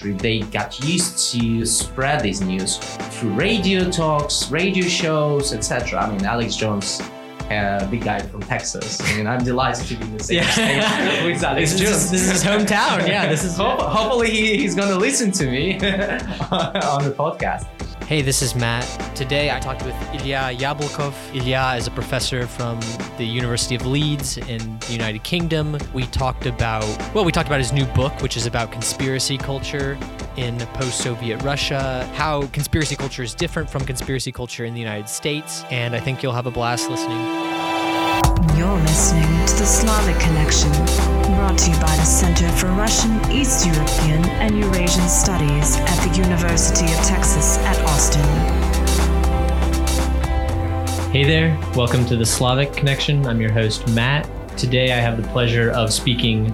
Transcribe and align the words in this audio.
They 0.00 0.40
got 0.40 0.80
used 0.82 1.32
to 1.34 1.66
spread 1.66 2.22
this 2.22 2.40
news 2.40 2.78
through 2.78 3.34
radio 3.34 3.90
talks, 3.90 4.50
radio 4.50 4.84
shows, 4.88 5.52
etc. 5.52 6.00
I 6.00 6.10
mean, 6.10 6.24
Alex 6.24 6.56
Jones, 6.56 7.02
uh, 7.50 7.86
big 7.90 8.02
guy 8.02 8.20
from 8.20 8.40
Texas. 8.40 9.02
I 9.02 9.16
mean, 9.18 9.26
I'm 9.26 9.44
delighted 9.44 9.84
to 9.88 9.94
be 9.96 10.02
in 10.04 10.16
the 10.16 10.24
same 10.24 10.38
Yeah. 10.38 11.24
with 11.26 11.44
Alex 11.44 11.72
This 11.72 11.80
Jones. 11.80 11.96
is, 12.04 12.10
this 12.10 12.22
is 12.22 12.30
his 12.32 12.42
hometown. 12.42 13.06
Yeah, 13.06 13.28
this 13.28 13.44
is. 13.44 13.54
Ho- 13.58 13.76
hopefully, 13.76 14.30
he, 14.30 14.56
he's 14.56 14.74
going 14.74 14.88
to 14.88 14.96
listen 14.96 15.30
to 15.32 15.44
me 15.50 15.74
on 15.74 17.04
the 17.04 17.14
podcast. 17.16 17.66
Hey, 18.06 18.20
this 18.20 18.42
is 18.42 18.54
Matt. 18.54 18.84
Today 19.16 19.50
I 19.50 19.58
talked 19.60 19.84
with 19.84 19.94
Ilya 20.12 20.50
Yablokov. 20.58 21.14
Ilya 21.34 21.76
is 21.78 21.86
a 21.86 21.90
professor 21.90 22.46
from 22.46 22.78
the 23.16 23.24
University 23.24 23.74
of 23.74 23.86
Leeds 23.86 24.36
in 24.36 24.78
the 24.80 24.92
United 24.92 25.22
Kingdom. 25.22 25.78
We 25.94 26.06
talked 26.06 26.44
about, 26.44 26.84
well, 27.14 27.24
we 27.24 27.32
talked 27.32 27.48
about 27.48 27.60
his 27.60 27.72
new 27.72 27.86
book, 27.86 28.12
which 28.20 28.36
is 28.36 28.44
about 28.44 28.70
conspiracy 28.72 29.38
culture 29.38 29.96
in 30.36 30.58
post 30.74 30.98
Soviet 30.98 31.42
Russia, 31.42 32.06
how 32.14 32.46
conspiracy 32.48 32.96
culture 32.96 33.22
is 33.22 33.34
different 33.34 33.70
from 33.70 33.84
conspiracy 33.84 34.32
culture 34.32 34.64
in 34.64 34.74
the 34.74 34.80
United 34.80 35.08
States. 35.08 35.64
And 35.70 35.94
I 35.94 36.00
think 36.00 36.22
you'll 36.22 36.32
have 36.32 36.46
a 36.46 36.50
blast 36.50 36.90
listening. 36.90 37.71
You're 38.72 38.80
listening 38.80 39.46
to 39.48 39.54
the 39.56 39.66
Slavic 39.66 40.18
Connexion, 40.18 40.72
brought 41.36 41.58
to 41.58 41.70
you 41.72 41.76
by 41.76 41.94
the 41.94 42.04
Center 42.04 42.48
for 42.52 42.68
Russian, 42.68 43.20
East 43.30 43.66
European, 43.66 44.24
and 44.40 44.58
Eurasian 44.58 45.06
Studies 45.10 45.76
at 45.76 46.08
the 46.08 46.16
University 46.16 46.86
of 46.86 46.98
Texas 47.04 47.58
at 47.58 47.78
Austin. 47.80 48.22
Hey 51.10 51.22
there, 51.22 51.54
welcome 51.76 52.06
to 52.06 52.16
the 52.16 52.24
Slavic 52.24 52.72
Connexion. 52.72 53.26
I'm 53.26 53.42
your 53.42 53.52
host, 53.52 53.86
Matt. 53.88 54.26
Today 54.56 54.94
I 54.94 55.00
have 55.00 55.20
the 55.20 55.28
pleasure 55.28 55.70
of 55.72 55.92
speaking 55.92 56.50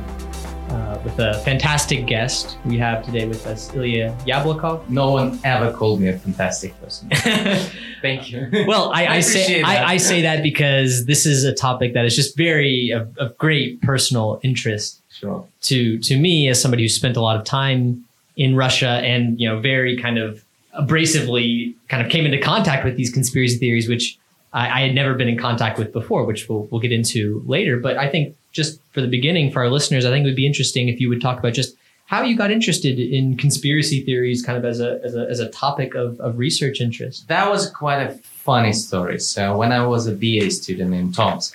with 1.08 1.18
a 1.20 1.34
fantastic 1.40 2.06
guest. 2.06 2.58
We 2.66 2.76
have 2.78 3.04
today 3.04 3.26
with 3.26 3.46
us 3.46 3.74
Ilya 3.74 4.14
Yablokov. 4.26 4.88
No 4.90 5.10
one 5.10 5.40
ever 5.42 5.72
called 5.72 6.00
me 6.00 6.08
a 6.08 6.18
fantastic 6.18 6.78
person. 6.82 7.08
Thank 8.02 8.30
you. 8.30 8.48
well, 8.66 8.92
I, 8.92 9.06
I, 9.06 9.20
say 9.20 9.62
that. 9.62 9.68
I, 9.68 9.92
I 9.92 9.96
say 9.96 10.22
that 10.22 10.42
because 10.42 11.06
this 11.06 11.24
is 11.24 11.44
a 11.44 11.54
topic 11.54 11.94
that 11.94 12.04
is 12.04 12.14
just 12.14 12.36
very 12.36 12.90
of, 12.90 13.16
of 13.18 13.36
great 13.38 13.80
personal 13.80 14.38
interest 14.42 15.00
Sure. 15.10 15.44
to 15.62 15.98
to 15.98 16.16
me 16.16 16.48
as 16.48 16.60
somebody 16.62 16.84
who 16.84 16.88
spent 16.88 17.16
a 17.16 17.20
lot 17.20 17.36
of 17.36 17.44
time 17.44 18.04
in 18.36 18.54
Russia 18.54 19.00
and 19.02 19.40
you 19.40 19.48
know 19.48 19.58
very 19.58 19.96
kind 19.96 20.18
of 20.18 20.44
abrasively 20.78 21.74
kind 21.88 22.04
of 22.04 22.12
came 22.12 22.24
into 22.24 22.38
contact 22.38 22.84
with 22.84 22.96
these 22.96 23.10
conspiracy 23.10 23.56
theories, 23.56 23.88
which 23.88 24.16
I, 24.52 24.68
I 24.68 24.80
had 24.86 24.94
never 24.94 25.14
been 25.14 25.28
in 25.28 25.38
contact 25.38 25.78
with 25.78 25.92
before, 25.92 26.24
which 26.24 26.48
we'll 26.48 26.68
we'll 26.70 26.80
get 26.80 26.92
into 26.92 27.42
later. 27.46 27.78
But 27.78 27.96
I 27.96 28.08
think 28.08 28.36
just 28.60 28.72
for 28.92 29.00
the 29.00 29.12
beginning, 29.18 29.46
for 29.52 29.60
our 29.62 29.70
listeners, 29.78 30.04
I 30.04 30.10
think 30.10 30.24
it 30.24 30.28
would 30.30 30.42
be 30.44 30.50
interesting 30.52 30.84
if 30.88 31.00
you 31.00 31.08
would 31.08 31.22
talk 31.26 31.38
about 31.38 31.54
just 31.62 31.70
how 32.12 32.20
you 32.28 32.34
got 32.42 32.50
interested 32.50 32.96
in 32.98 33.36
conspiracy 33.44 33.98
theories, 34.06 34.38
kind 34.48 34.58
of 34.60 34.64
as 34.72 34.78
a 34.80 34.90
as 35.06 35.14
a, 35.20 35.24
as 35.32 35.38
a 35.46 35.48
topic 35.64 35.90
of, 35.94 36.08
of 36.26 36.30
research 36.46 36.76
interest. 36.86 37.28
That 37.28 37.46
was 37.54 37.62
quite 37.70 38.00
a 38.08 38.10
funny 38.48 38.74
story. 38.86 39.18
So 39.32 39.40
when 39.60 39.70
I 39.78 39.82
was 39.94 40.02
a 40.12 40.14
BA 40.22 40.50
student 40.60 40.90
in 41.00 41.12
Tomsk, 41.18 41.52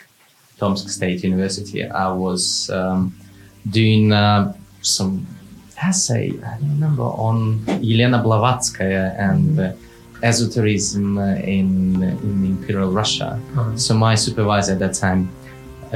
Tomsk 0.59 0.85
State 0.97 1.19
University, 1.29 1.81
I 2.05 2.09
was 2.25 2.69
um, 2.79 2.99
doing 3.79 4.03
uh, 4.13 4.53
some 4.81 5.13
essay, 5.89 6.25
I 6.49 6.51
don't 6.59 6.73
remember, 6.77 7.07
on 7.29 7.37
Elena 7.67 8.19
Blavatskaya 8.25 9.05
and 9.29 9.59
uh, 9.59 9.73
esotericism 10.29 11.17
uh, 11.17 11.35
in, 11.57 12.01
in 12.25 12.35
Imperial 12.53 12.91
Russia. 12.91 13.29
So 13.75 13.93
my 13.93 14.15
supervisor 14.15 14.73
at 14.73 14.79
that 14.79 14.93
time, 15.05 15.21
uh, 15.23 15.42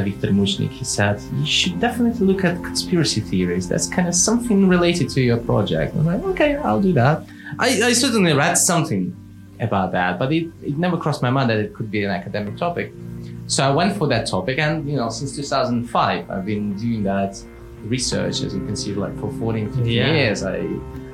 Viktor 0.03 0.27
Muchnik, 0.29 0.69
he 0.69 0.85
said, 0.85 1.19
you 1.35 1.45
should 1.45 1.79
definitely 1.79 2.25
look 2.25 2.43
at 2.43 2.55
conspiracy 2.63 3.21
theories. 3.21 3.67
That's 3.67 3.87
kind 3.87 4.07
of 4.07 4.15
something 4.15 4.67
related 4.67 5.09
to 5.09 5.21
your 5.21 5.37
project. 5.37 5.95
I'm 5.95 6.05
like, 6.05 6.23
okay, 6.23 6.55
I'll 6.57 6.81
do 6.81 6.93
that. 6.93 7.25
I, 7.59 7.67
I 7.83 7.93
certainly 7.93 8.33
read 8.33 8.55
something 8.55 9.15
about 9.59 9.91
that, 9.93 10.19
but 10.19 10.31
it, 10.31 10.51
it 10.61 10.77
never 10.77 10.97
crossed 10.97 11.21
my 11.21 11.29
mind 11.29 11.49
that 11.49 11.57
it 11.57 11.73
could 11.73 11.89
be 11.89 12.03
an 12.03 12.11
academic 12.11 12.57
topic. 12.57 12.93
So 13.47 13.63
I 13.67 13.71
went 13.73 13.95
for 13.97 14.07
that 14.07 14.27
topic, 14.27 14.59
and 14.59 14.87
you 14.89 14.97
know, 14.97 15.09
since 15.09 15.35
2005, 15.35 16.29
I've 16.29 16.45
been 16.45 16.75
doing 16.75 17.03
that 17.03 17.41
research, 17.85 18.41
as 18.41 18.53
you 18.53 18.59
can 18.65 18.75
see, 18.75 18.93
like 18.93 19.17
for 19.19 19.31
14, 19.39 19.67
15 19.67 19.85
Yeah. 19.85 20.11
years. 20.13 20.43
I 20.43 20.67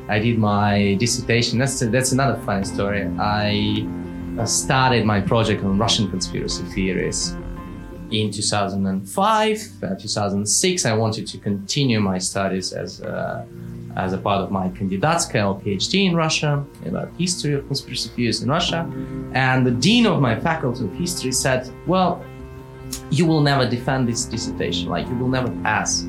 I 0.10 0.20
did 0.20 0.38
my 0.40 0.96
dissertation. 1.00 1.60
That's 1.60 1.80
that's 1.80 2.12
another 2.12 2.42
funny 2.42 2.66
story. 2.66 3.08
I 3.20 3.88
uh, 4.40 4.46
started 4.46 5.06
my 5.06 5.22
project 5.22 5.64
on 5.64 5.78
Russian 5.78 6.10
conspiracy 6.10 6.64
theories 6.74 7.36
in 8.14 8.32
2005, 8.32 9.84
uh, 9.84 9.96
2006. 9.96 10.86
I 10.86 10.94
wanted 10.94 11.26
to 11.28 11.38
continue 11.40 12.00
my 12.00 12.20
studies 12.20 12.72
as 12.72 13.02
a, 13.02 13.46
as 13.96 14.14
a 14.14 14.18
part 14.18 14.42
of 14.42 14.52
my 14.52 14.70
kandidatskaya 14.70 15.48
or 15.48 15.60
PhD 15.60 16.06
in 16.06 16.16
Russia 16.16 16.64
about 16.86 17.10
history 17.18 17.54
of 17.54 17.66
conspiracy 17.68 18.10
theories 18.10 18.44
in 18.44 18.50
Russia. 18.50 18.90
And 19.34 19.66
the 19.66 19.72
dean 19.72 20.06
of 20.06 20.22
my 20.22 20.40
faculty 20.40 20.86
of 20.86 20.94
history 20.94 21.32
said, 21.32 21.70
"Well, 21.88 22.24
you 23.10 23.26
will 23.26 23.42
never 23.42 23.68
defend 23.68 24.08
this 24.08 24.26
dissertation. 24.26 24.90
Like 24.90 25.08
you 25.08 25.16
will 25.16 25.30
never 25.30 25.52
pass." 25.64 26.06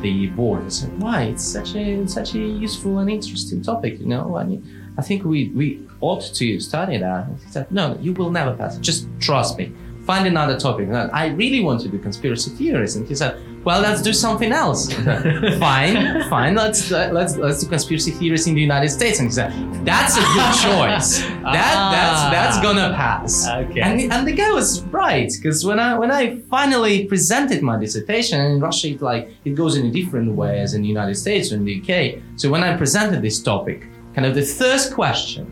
the 0.00 0.28
board. 0.28 0.64
I 0.64 0.68
said, 0.68 0.98
why? 0.98 1.24
It's 1.24 1.44
such 1.44 1.74
a 1.74 2.06
such 2.08 2.34
a 2.34 2.38
useful 2.38 3.00
and 3.00 3.10
interesting 3.10 3.60
topic, 3.60 4.00
you 4.00 4.06
know. 4.06 4.36
I 4.36 4.44
mean, 4.44 4.64
I 4.96 5.02
think 5.02 5.24
we 5.24 5.50
we 5.50 5.86
ought 6.00 6.22
to 6.34 6.60
study 6.60 6.96
that. 6.96 7.26
He 7.44 7.50
said, 7.50 7.70
no, 7.70 7.98
you 8.00 8.14
will 8.14 8.30
never 8.30 8.54
pass. 8.56 8.78
Just 8.78 9.08
trust 9.20 9.58
me. 9.58 9.72
Find 10.10 10.26
another 10.26 10.58
topic. 10.58 10.88
And 10.88 11.08
I 11.12 11.26
really 11.42 11.60
want 11.60 11.80
to 11.82 11.88
do 11.88 11.96
conspiracy 11.96 12.50
theories. 12.50 12.96
And 12.96 13.06
he 13.06 13.14
said, 13.14 13.32
well, 13.64 13.80
let's 13.80 14.02
do 14.02 14.12
something 14.12 14.50
else. 14.50 14.92
fine, 15.68 16.28
fine. 16.28 16.56
Let's 16.56 16.90
uh, 16.90 17.10
let's 17.12 17.36
let's 17.36 17.60
do 17.62 17.68
conspiracy 17.68 18.10
theories 18.10 18.48
in 18.48 18.54
the 18.56 18.60
United 18.60 18.88
States. 18.88 19.20
And 19.20 19.28
he 19.28 19.34
said, 19.40 19.52
that's 19.84 20.16
a 20.16 20.24
good 20.36 20.52
choice. 20.66 21.20
That 21.56 21.76
that's 21.96 22.22
that's 22.34 22.58
gonna 22.60 22.88
pass. 22.96 23.46
Okay. 23.46 23.82
And, 23.82 24.12
and 24.12 24.26
the 24.26 24.32
guy 24.32 24.50
was 24.50 24.82
right 24.86 25.30
because 25.36 25.64
when 25.64 25.78
I 25.78 25.96
when 25.96 26.10
I 26.10 26.40
finally 26.56 27.04
presented 27.04 27.62
my 27.62 27.76
dissertation 27.78 28.40
in 28.40 28.60
Russia 28.60 28.88
it 28.88 29.00
like 29.00 29.30
it 29.44 29.54
goes 29.54 29.76
in 29.76 29.86
a 29.86 29.92
different 29.92 30.32
way 30.32 30.58
as 30.58 30.74
in 30.74 30.82
the 30.82 30.88
United 30.88 31.14
States 31.24 31.52
or 31.52 31.54
in 31.60 31.64
the 31.64 31.74
UK. 31.80 32.20
So 32.34 32.50
when 32.50 32.64
I 32.64 32.76
presented 32.76 33.22
this 33.22 33.40
topic, 33.40 33.86
kind 34.14 34.26
of 34.26 34.34
the 34.34 34.46
first 34.62 34.92
question 34.92 35.44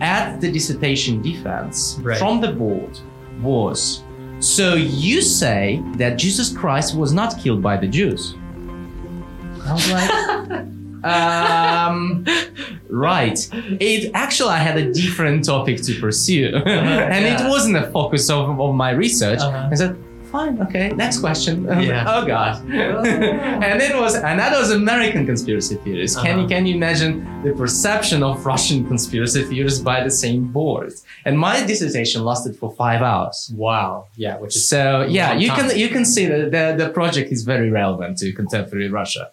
at 0.00 0.40
the 0.40 0.52
dissertation 0.52 1.20
defense 1.20 1.98
Right. 2.02 2.18
from 2.18 2.40
the 2.40 2.52
board 2.52 2.96
was 3.40 4.02
so 4.38 4.74
you 4.74 5.22
say 5.22 5.82
that 5.96 6.18
Jesus 6.18 6.52
Christ 6.56 6.94
was 6.96 7.12
not 7.12 7.38
killed 7.40 7.62
by 7.62 7.76
the 7.76 7.86
Jews? 7.88 8.34
I 9.64 9.72
was 9.72 9.90
like, 9.90 10.10
um, 11.04 12.24
right. 12.88 13.48
It 13.52 14.10
actually 14.14 14.50
I 14.50 14.58
had 14.58 14.76
a 14.76 14.92
different 14.92 15.44
topic 15.44 15.82
to 15.82 15.98
pursue, 16.00 16.54
and 16.66 17.24
Yeah. 17.24 17.46
it 17.46 17.48
wasn't 17.48 17.74
the 17.82 17.90
focus 17.90 18.28
of, 18.30 18.60
of 18.60 18.74
my 18.74 18.90
research. 18.90 19.38
Uh-huh. 19.40 19.68
I 19.70 19.74
said, 19.74 19.96
fine, 20.36 20.54
okay, 20.66 20.86
next 21.04 21.18
question. 21.26 21.54
Yeah. 21.88 22.04
oh 22.14 22.22
god. 22.34 22.52
and 23.68 23.76
it 23.88 23.94
was, 24.02 24.12
and 24.28 24.36
that 24.42 24.52
was 24.60 24.68
American 24.70 25.22
conspiracy 25.30 25.76
theories. 25.84 26.12
Can 26.16 26.24
you 26.24 26.30
Uh-huh. 26.44 26.54
can 26.54 26.62
you 26.68 26.74
imagine 26.80 27.12
the 27.46 27.52
perception 27.62 28.18
of 28.28 28.34
Russian 28.52 28.78
conspiracy 28.92 29.42
theories 29.50 29.78
by 29.90 29.98
the 30.08 30.14
same 30.24 30.40
board? 30.58 30.92
And 31.26 31.34
my 31.48 31.56
dissertation 31.70 32.18
lasted 32.30 32.52
for 32.60 32.68
five 32.84 33.00
hours. 33.10 33.36
Wow. 33.66 33.90
Yeah, 34.24 34.34
which 34.42 34.54
is 34.58 34.68
So 34.74 34.80
yeah, 35.18 35.30
you 35.42 35.48
time. 35.48 35.56
can 35.58 35.66
you 35.82 35.88
can 35.94 36.04
see 36.14 36.24
that 36.32 36.42
the, 36.56 36.64
the 36.82 36.88
project 36.98 37.28
is 37.36 37.40
very 37.54 37.70
relevant 37.80 38.12
to 38.22 38.26
contemporary 38.40 38.88
Russia. 39.00 39.24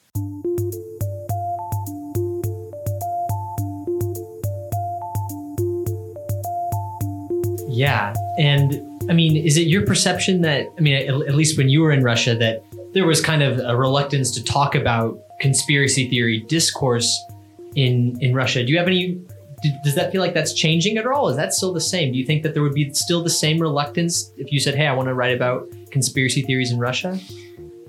Yeah. 7.70 8.14
And 8.38 8.93
I 9.10 9.14
mean, 9.14 9.36
is 9.36 9.58
it 9.58 9.68
your 9.68 9.86
perception 9.86 10.42
that, 10.42 10.68
I 10.78 10.82
mean, 10.82 10.96
at, 10.96 11.08
at 11.10 11.36
least 11.36 11.58
when 11.58 11.70
you 11.70 11.82
were 11.82 11.92
in 11.92 12.04
Russia, 12.04 12.36
that 12.36 12.64
there 12.94 13.06
was 13.06 13.22
kind 13.22 13.44
of 13.44 13.60
a 13.60 13.76
reluctance 13.76 14.32
to 14.32 14.44
talk 14.44 14.76
about 14.76 15.20
conspiracy 15.40 16.10
theory 16.10 16.40
discourse 16.48 17.20
in, 17.76 18.18
in 18.22 18.34
Russia? 18.34 18.66
Do 18.66 18.72
you 18.72 18.78
have 18.78 18.88
any, 18.88 19.16
do, 19.62 19.70
does 19.84 19.96
that 19.96 20.12
feel 20.12 20.22
like 20.22 20.34
that's 20.34 20.54
changing 20.54 20.98
at 20.98 21.06
all? 21.06 21.28
Is 21.30 21.36
that 21.38 21.54
still 21.54 21.74
the 21.74 21.82
same? 21.82 22.12
Do 22.14 22.18
you 22.18 22.26
think 22.26 22.44
that 22.44 22.54
there 22.54 22.64
would 22.64 22.74
be 22.74 22.94
still 22.94 23.24
the 23.24 23.30
same 23.30 23.60
reluctance 23.60 24.32
if 24.38 24.52
you 24.52 24.60
said, 24.60 24.76
hey, 24.76 24.88
I 24.88 24.94
want 24.94 25.10
to 25.10 25.14
write 25.14 25.36
about 25.36 25.68
conspiracy 25.92 26.42
theories 26.42 26.72
in 26.72 26.80
Russia? 26.80 27.20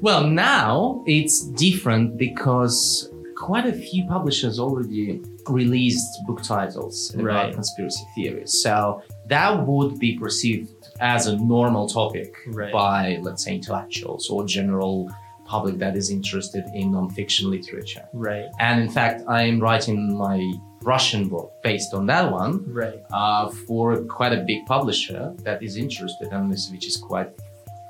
Well, 0.01 0.27
now 0.27 1.05
it's 1.07 1.43
different 1.43 2.19
because 2.19 3.11
quite 3.37 3.67
a 3.67 3.73
few 3.73 4.07
publishers 4.07 4.59
already 4.59 5.23
released 5.49 6.09
book 6.27 6.43
titles 6.43 7.13
about 7.15 7.25
Right. 7.25 7.55
conspiracy 7.55 8.05
theories. 8.15 8.53
So 8.63 9.03
that 9.29 9.67
would 9.67 9.99
be 9.99 10.19
perceived 10.19 10.84
as 11.01 11.27
a 11.27 11.37
normal 11.37 11.89
topic 11.89 12.35
Right. 12.47 12.73
by, 12.73 13.19
let's 13.23 13.45
say, 13.45 13.55
intellectuals 13.55 14.29
or 14.31 14.47
general 14.47 15.11
public 15.45 15.79
that 15.79 15.97
is 15.97 16.11
interested 16.11 16.65
in 16.75 16.93
nonfiction 16.93 17.45
literature. 17.51 18.05
Right. 18.13 18.47
And 18.61 18.81
in 18.81 18.89
fact, 18.89 19.23
I'm 19.29 19.61
writing 19.61 20.17
my 20.17 20.39
Russian 20.83 21.29
book 21.29 21.53
based 21.63 21.93
on 21.95 22.07
that 22.07 22.31
one 22.33 22.65
Right. 22.73 23.01
uh, 23.13 23.49
for 23.67 23.97
quite 24.05 24.33
a 24.33 24.43
big 24.47 24.65
publisher 24.67 25.35
that 25.43 25.63
is 25.63 25.77
interested 25.77 26.33
in 26.33 26.49
this, 26.51 26.71
which 26.71 26.87
is 26.87 26.97
quite 26.97 27.31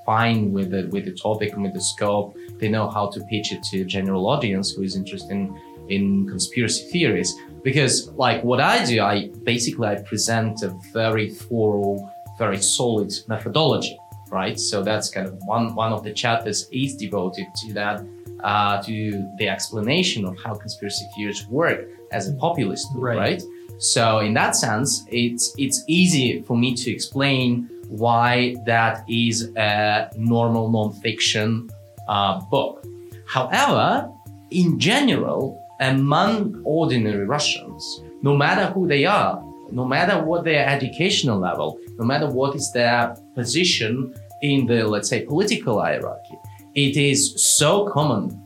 fine 0.06 0.52
with 0.52 0.70
the 0.70 0.86
with 0.92 1.04
the 1.06 1.12
topic 1.12 1.52
and 1.54 1.62
with 1.62 1.72
the 1.74 1.80
scope. 1.80 2.36
They 2.60 2.68
know 2.68 2.88
how 2.88 3.08
to 3.10 3.20
pitch 3.30 3.52
it 3.52 3.62
to 3.70 3.80
a 3.82 3.84
general 3.84 4.26
audience 4.28 4.70
who 4.72 4.82
is 4.82 4.96
interested 4.96 5.30
in 5.30 5.54
in 5.88 6.26
conspiracy 6.28 6.84
theories 6.90 7.34
because 7.62 8.08
like 8.16 8.42
what 8.42 8.60
I 8.60 8.84
do, 8.84 9.00
I 9.02 9.28
basically 9.44 9.86
I 9.88 9.96
present 9.96 10.62
a 10.62 10.68
very 10.92 11.30
thorough, 11.30 12.10
very 12.38 12.58
solid 12.58 13.12
methodology, 13.28 13.96
right? 14.30 14.58
So 14.58 14.82
that's 14.82 15.10
kind 15.10 15.26
of 15.26 15.34
one 15.44 15.74
one 15.74 15.92
of 15.92 16.02
the 16.02 16.12
chapters 16.12 16.68
is 16.72 16.96
devoted 16.96 17.46
to 17.62 17.72
that, 17.74 18.04
uh, 18.42 18.82
to 18.82 19.34
the 19.38 19.48
explanation 19.48 20.24
of 20.24 20.36
how 20.42 20.54
conspiracy 20.54 21.06
theories 21.14 21.46
work 21.48 21.88
as 22.12 22.28
a 22.28 22.34
populist 22.34 22.86
Right. 22.94 23.16
right? 23.18 23.42
So 23.78 24.20
in 24.20 24.34
that 24.34 24.54
sense, 24.56 25.04
it's 25.10 25.54
it's 25.58 25.82
easy 25.86 26.42
for 26.42 26.56
me 26.56 26.74
to 26.74 26.90
explain 26.90 27.68
why 27.88 28.56
that 28.66 29.04
is 29.08 29.50
a 29.56 30.10
normal 30.16 30.70
nonfiction 30.70 31.70
uh, 32.08 32.40
book. 32.50 32.84
However, 33.26 34.10
in 34.50 34.78
general, 34.78 35.60
among 35.80 36.62
ordinary 36.64 37.26
Russians, 37.26 38.02
no 38.22 38.36
matter 38.36 38.66
who 38.72 38.86
they 38.86 39.04
are, 39.04 39.42
no 39.72 39.84
matter 39.84 40.22
what 40.22 40.44
their 40.44 40.66
educational 40.68 41.38
level, 41.38 41.78
no 41.98 42.04
matter 42.04 42.28
what 42.28 42.54
is 42.56 42.70
their 42.72 43.16
position 43.34 44.14
in 44.42 44.66
the, 44.66 44.86
let's 44.86 45.08
say, 45.08 45.24
political 45.24 45.80
hierarchy, 45.80 46.36
it 46.74 46.96
is 46.96 47.34
so 47.58 47.88
common 47.88 48.40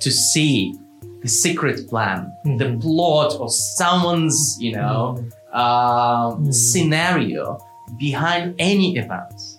to 0.00 0.10
see 0.10 0.74
the 1.22 1.28
secret 1.28 1.88
plan, 1.88 2.30
the 2.44 2.64
Mhm. 2.66 2.80
plot 2.82 3.32
of 3.34 3.50
someone's, 3.52 4.56
you 4.60 4.72
know, 4.72 5.16
um, 5.52 6.44
Mhm. 6.44 6.54
scenario 6.54 7.58
behind 7.98 8.54
any 8.58 8.96
events, 8.96 9.58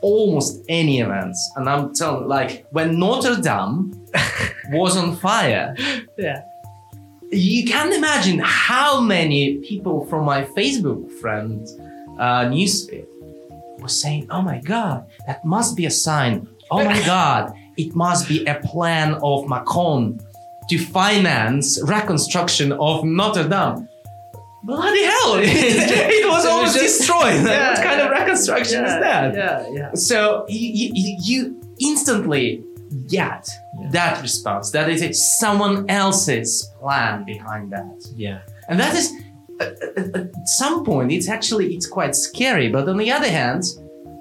almost 0.00 0.62
any 0.68 1.00
events. 1.00 1.38
And 1.56 1.68
I'm 1.68 1.92
telling, 1.94 2.28
like, 2.28 2.66
when 2.70 2.98
Notre 2.98 3.36
Dame 3.40 3.92
was 4.72 4.96
on 4.96 5.16
fire, 5.16 5.74
Yeah. 6.16 6.42
you 7.32 7.64
can 7.66 7.92
imagine 7.92 8.38
how 8.44 9.00
many 9.00 9.56
people 9.58 10.06
from 10.06 10.24
my 10.24 10.44
Facebook 10.56 11.10
friend 11.20 11.66
uh, 12.18 12.44
newsfeed 12.46 13.06
were 13.80 13.88
saying, 13.88 14.26
"Oh 14.30 14.42
my 14.42 14.58
God, 14.60 15.06
that 15.26 15.44
must 15.44 15.76
be 15.76 15.86
a 15.86 15.90
sign. 15.90 16.48
Oh 16.70 16.84
my 16.84 17.00
God, 17.06 17.52
it 17.76 17.94
must 17.94 18.28
be 18.28 18.44
a 18.46 18.56
plan 18.60 19.14
of 19.22 19.48
Macron 19.48 20.20
to 20.68 20.78
finance 20.78 21.80
reconstruction 21.82 22.72
of 22.72 23.04
Notre 23.04 23.48
Dame." 23.48 23.88
Bloody 24.64 25.04
hell! 25.04 25.34
it 25.38 25.46
was 25.46 25.90
It 25.90 26.28
was 26.28 26.44
almost 26.46 26.74
just- 26.76 26.98
destroyed. 26.98 27.44
Yeah, 27.46 27.74
what 27.74 27.82
kind 27.82 28.00
of 28.00 28.10
yeah. 28.10 28.18
reconstruction 28.20 28.84
is 28.84 28.90
that? 28.92 29.34
Yeah, 29.34 29.68
yeah. 29.72 29.90
So 29.94 30.44
you, 30.48 30.90
you, 30.94 31.16
you 31.22 31.60
instantly 31.80 32.64
get 33.06 33.48
Yeah. 33.80 33.88
that 33.92 34.20
response. 34.20 34.70
That 34.72 34.88
is 34.90 35.00
someone 35.38 35.88
else's 35.88 36.68
plan 36.80 37.24
behind 37.24 37.70
that, 37.72 38.02
Yeah. 38.16 38.40
and 38.68 38.80
that 38.80 38.94
is 38.96 39.12
at, 39.60 40.30
some 40.44 40.84
point 40.84 41.12
it's 41.12 41.28
actually 41.28 41.74
it's 41.74 41.86
quite 41.86 42.14
scary. 42.14 42.68
But 42.68 42.88
on 42.88 42.96
the 42.96 43.10
other 43.12 43.28
hand, 43.28 43.62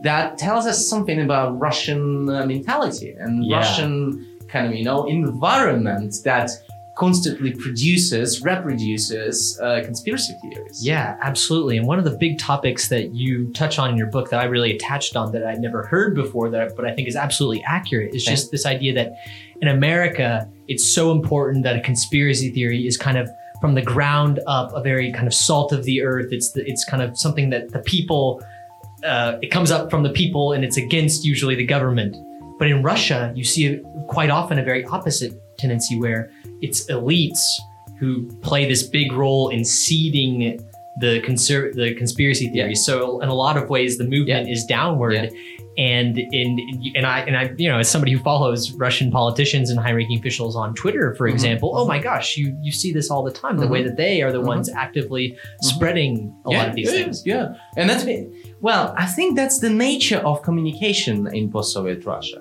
that 0.03 0.37
tells 0.37 0.65
us 0.65 0.87
something 0.89 1.21
about 1.21 1.59
Russian 1.59 2.29
uh, 2.29 2.45
mentality 2.45 3.15
and 3.19 3.45
Yeah. 3.45 3.57
Russian 3.57 4.25
kind 4.49 4.67
of 4.67 4.73
you 4.75 4.83
know 4.83 5.05
environment 5.07 6.15
that 6.23 6.49
constantly 6.97 7.51
produces 7.51 8.41
reproduces 8.41 9.59
uh, 9.61 9.81
conspiracy 9.85 10.33
theories. 10.41 10.83
Yeah, 10.83 11.15
absolutely. 11.21 11.77
And 11.77 11.85
one 11.85 11.99
of 11.99 12.05
the 12.05 12.17
big 12.17 12.39
topics 12.39 12.87
that 12.89 13.13
you 13.13 13.51
touch 13.53 13.77
on 13.77 13.91
in 13.91 13.97
your 13.97 14.07
book 14.07 14.31
that 14.31 14.39
I 14.39 14.45
really 14.45 14.75
attached 14.75 15.15
on 15.15 15.31
that 15.33 15.45
I'd 15.45 15.59
never 15.59 15.85
heard 15.85 16.15
before, 16.15 16.49
that 16.49 16.75
but 16.75 16.85
I 16.85 16.93
think 16.95 17.07
is 17.07 17.15
absolutely 17.15 17.63
accurate, 17.67 18.15
is 18.15 18.23
Okay. 18.25 18.31
just 18.33 18.49
this 18.51 18.65
idea 18.65 18.93
that 18.95 19.13
in 19.61 19.67
America, 19.67 20.49
it's 20.67 20.85
so 20.89 21.11
important 21.11 21.63
that 21.65 21.75
a 21.75 21.81
conspiracy 21.81 22.49
theory 22.51 22.87
is 22.87 22.97
kind 22.97 23.17
of 23.17 23.29
from 23.61 23.75
the 23.75 23.81
ground 23.81 24.39
up 24.47 24.71
a 24.73 24.81
very 24.81 25.11
kind 25.11 25.27
of 25.27 25.33
salt 25.33 25.71
of 25.71 25.83
the 25.83 26.01
earth. 26.01 26.27
It's 26.31 26.51
the, 26.51 26.67
it's 26.69 26.85
kind 26.85 27.01
of 27.01 27.17
something 27.17 27.49
that 27.49 27.71
the 27.71 27.79
people 27.79 28.41
uh, 29.03 29.37
it 29.41 29.47
comes 29.47 29.71
up 29.71 29.89
from 29.89 30.03
the 30.03 30.09
people 30.09 30.53
and 30.53 30.63
it's 30.63 30.77
against 30.77 31.23
usually 31.23 31.55
the 31.55 31.65
government. 31.65 32.15
But 32.57 32.67
in 32.67 32.81
Russia, 32.81 33.31
you 33.35 33.43
see 33.43 33.79
quite 34.07 34.29
often 34.29 34.57
a 34.57 34.63
very 34.63 34.83
opposite 34.85 35.33
tendency 35.57 35.99
where 35.99 36.31
it's 36.61 36.87
elites 36.87 37.43
who 37.99 38.27
play 38.41 38.67
this 38.67 38.83
big 38.83 39.11
role 39.11 39.49
in 39.49 39.63
seeding 39.63 40.59
the 40.99 41.21
conser- 41.21 41.73
the 41.73 41.93
conspiracy 41.95 42.49
theories. 42.49 42.83
So 42.83 43.21
in 43.21 43.29
a 43.29 43.33
lot 43.33 43.57
of 43.57 43.69
ways, 43.69 43.97
the 43.97 44.03
movement 44.03 44.49
is 44.49 44.65
downward. 44.65 45.13
Yeah. 45.13 45.29
And 45.77 46.17
in 46.17 46.59
and 46.95 47.05
I 47.05 47.19
and 47.21 47.37
I 47.37 47.53
you 47.57 47.69
know 47.69 47.77
as 47.77 47.87
somebody 47.89 48.11
who 48.11 48.19
follows 48.19 48.71
Russian 48.71 49.11
politicians 49.11 49.69
and 49.69 49.79
high-ranking 49.79 50.17
officials 50.17 50.55
on 50.55 50.73
Twitter, 50.73 51.13
for 51.15 51.27
Mhm. 51.27 51.33
example, 51.33 51.71
oh 51.75 51.85
my 51.87 51.99
gosh, 51.99 52.35
you 52.37 52.57
you 52.63 52.71
see 52.71 52.91
this 52.91 53.11
all 53.11 53.23
the 53.23 53.31
time. 53.31 53.57
The 53.57 53.67
Mhm. 53.67 53.69
way 53.75 53.83
that 53.83 53.95
they 53.95 54.21
are 54.23 54.31
the 54.31 54.41
Mhm. 54.41 54.53
ones 54.53 54.69
actively 54.69 55.35
spreading 55.61 56.33
a 56.45 56.49
lot 56.49 56.67
of 56.69 56.75
these 56.75 56.91
yeah, 56.91 56.99
things. 57.03 57.23
Yeah, 57.25 57.53
and 57.77 57.87
that's 57.89 58.05
well, 58.59 58.93
I 58.97 59.05
think 59.05 59.35
that's 59.35 59.59
the 59.59 59.69
nature 59.69 60.17
of 60.29 60.41
communication 60.41 61.27
in 61.37 61.51
post-Soviet 61.51 62.03
Russia, 62.05 62.39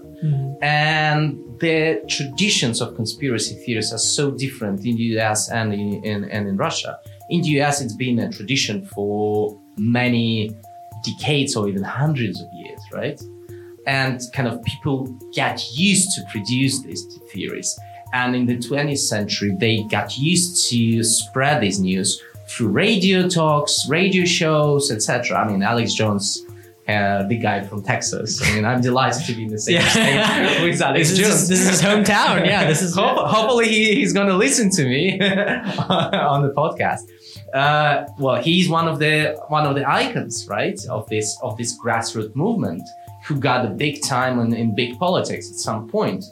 and 0.62 1.38
the 1.60 2.00
traditions 2.08 2.80
of 2.80 2.94
conspiracy 2.96 3.54
theories 3.64 3.92
are 3.92 3.98
so 4.18 4.30
different 4.30 4.84
in 4.86 4.96
the 4.96 5.06
US 5.16 5.50
and 5.50 5.72
in, 5.74 6.02
in 6.04 6.24
and 6.24 6.48
in 6.48 6.56
Russia. 6.56 6.98
In 7.28 7.42
the 7.42 7.50
US, 7.60 7.80
it's 7.82 7.96
been 8.06 8.18
a 8.18 8.28
tradition 8.30 8.76
for 8.94 9.58
many 9.76 10.56
decades 11.10 11.56
or 11.56 11.68
even 11.68 11.82
hundreds 11.82 12.40
of 12.40 12.48
years, 12.54 12.80
right? 12.92 13.20
And 13.86 14.20
kind 14.34 14.48
of 14.48 14.62
people 14.64 15.06
get 15.32 15.62
used 15.74 16.08
to 16.16 16.22
produce 16.30 16.82
these 16.82 17.02
theories. 17.32 17.78
And 18.12 18.34
in 18.34 18.46
the 18.46 18.56
20th 18.56 18.98
century, 18.98 19.54
they 19.58 19.82
got 19.90 20.16
used 20.18 20.68
to 20.70 21.02
spread 21.04 21.62
this 21.62 21.78
news 21.78 22.20
through 22.48 22.68
radio 22.68 23.28
talks, 23.28 23.88
radio 23.88 24.24
shows, 24.24 24.90
etc. 24.90 25.38
I 25.38 25.48
mean, 25.48 25.62
Alex 25.62 25.92
Jones, 25.94 26.44
uh, 26.88 27.24
the 27.26 27.36
guy 27.36 27.62
from 27.64 27.82
Texas. 27.82 28.40
I 28.42 28.54
mean, 28.54 28.64
I'm 28.64 28.80
delighted 28.80 29.24
to 29.26 29.34
be 29.34 29.42
in 29.44 29.50
the 29.50 29.58
same 29.58 29.74
Yeah. 29.76 29.88
state 29.88 30.62
with 30.70 30.80
Alex 30.88 31.10
This 31.10 31.18
is- 31.18 31.26
Jones. 31.28 31.48
this 31.48 31.60
is 31.60 31.68
his 31.70 31.82
hometown. 31.82 32.46
Yeah, 32.46 32.66
this 32.66 32.80
is- 32.82 32.94
Ho- 33.00 33.26
hopefully 33.26 33.68
he, 33.68 33.96
he's 33.96 34.12
going 34.12 34.28
to 34.28 34.36
listen 34.36 34.70
to 34.70 34.84
me 34.84 35.12
on 35.20 36.42
the 36.42 36.52
podcast. 36.56 37.00
Uh, 37.54 38.06
well, 38.18 38.42
he's 38.42 38.68
one 38.68 38.88
of 38.88 38.98
the 38.98 39.36
one 39.48 39.66
of 39.66 39.74
the 39.74 39.88
icons, 39.88 40.46
right, 40.48 40.78
of 40.88 41.08
this 41.08 41.38
of 41.42 41.56
this 41.56 41.78
grassroots 41.78 42.34
movement 42.34 42.82
who 43.24 43.38
got 43.38 43.66
a 43.66 43.70
big 43.70 44.02
time 44.02 44.38
in, 44.38 44.54
in 44.54 44.74
big 44.74 44.98
politics 44.98 45.50
at 45.50 45.56
some 45.56 45.88
point. 45.88 46.24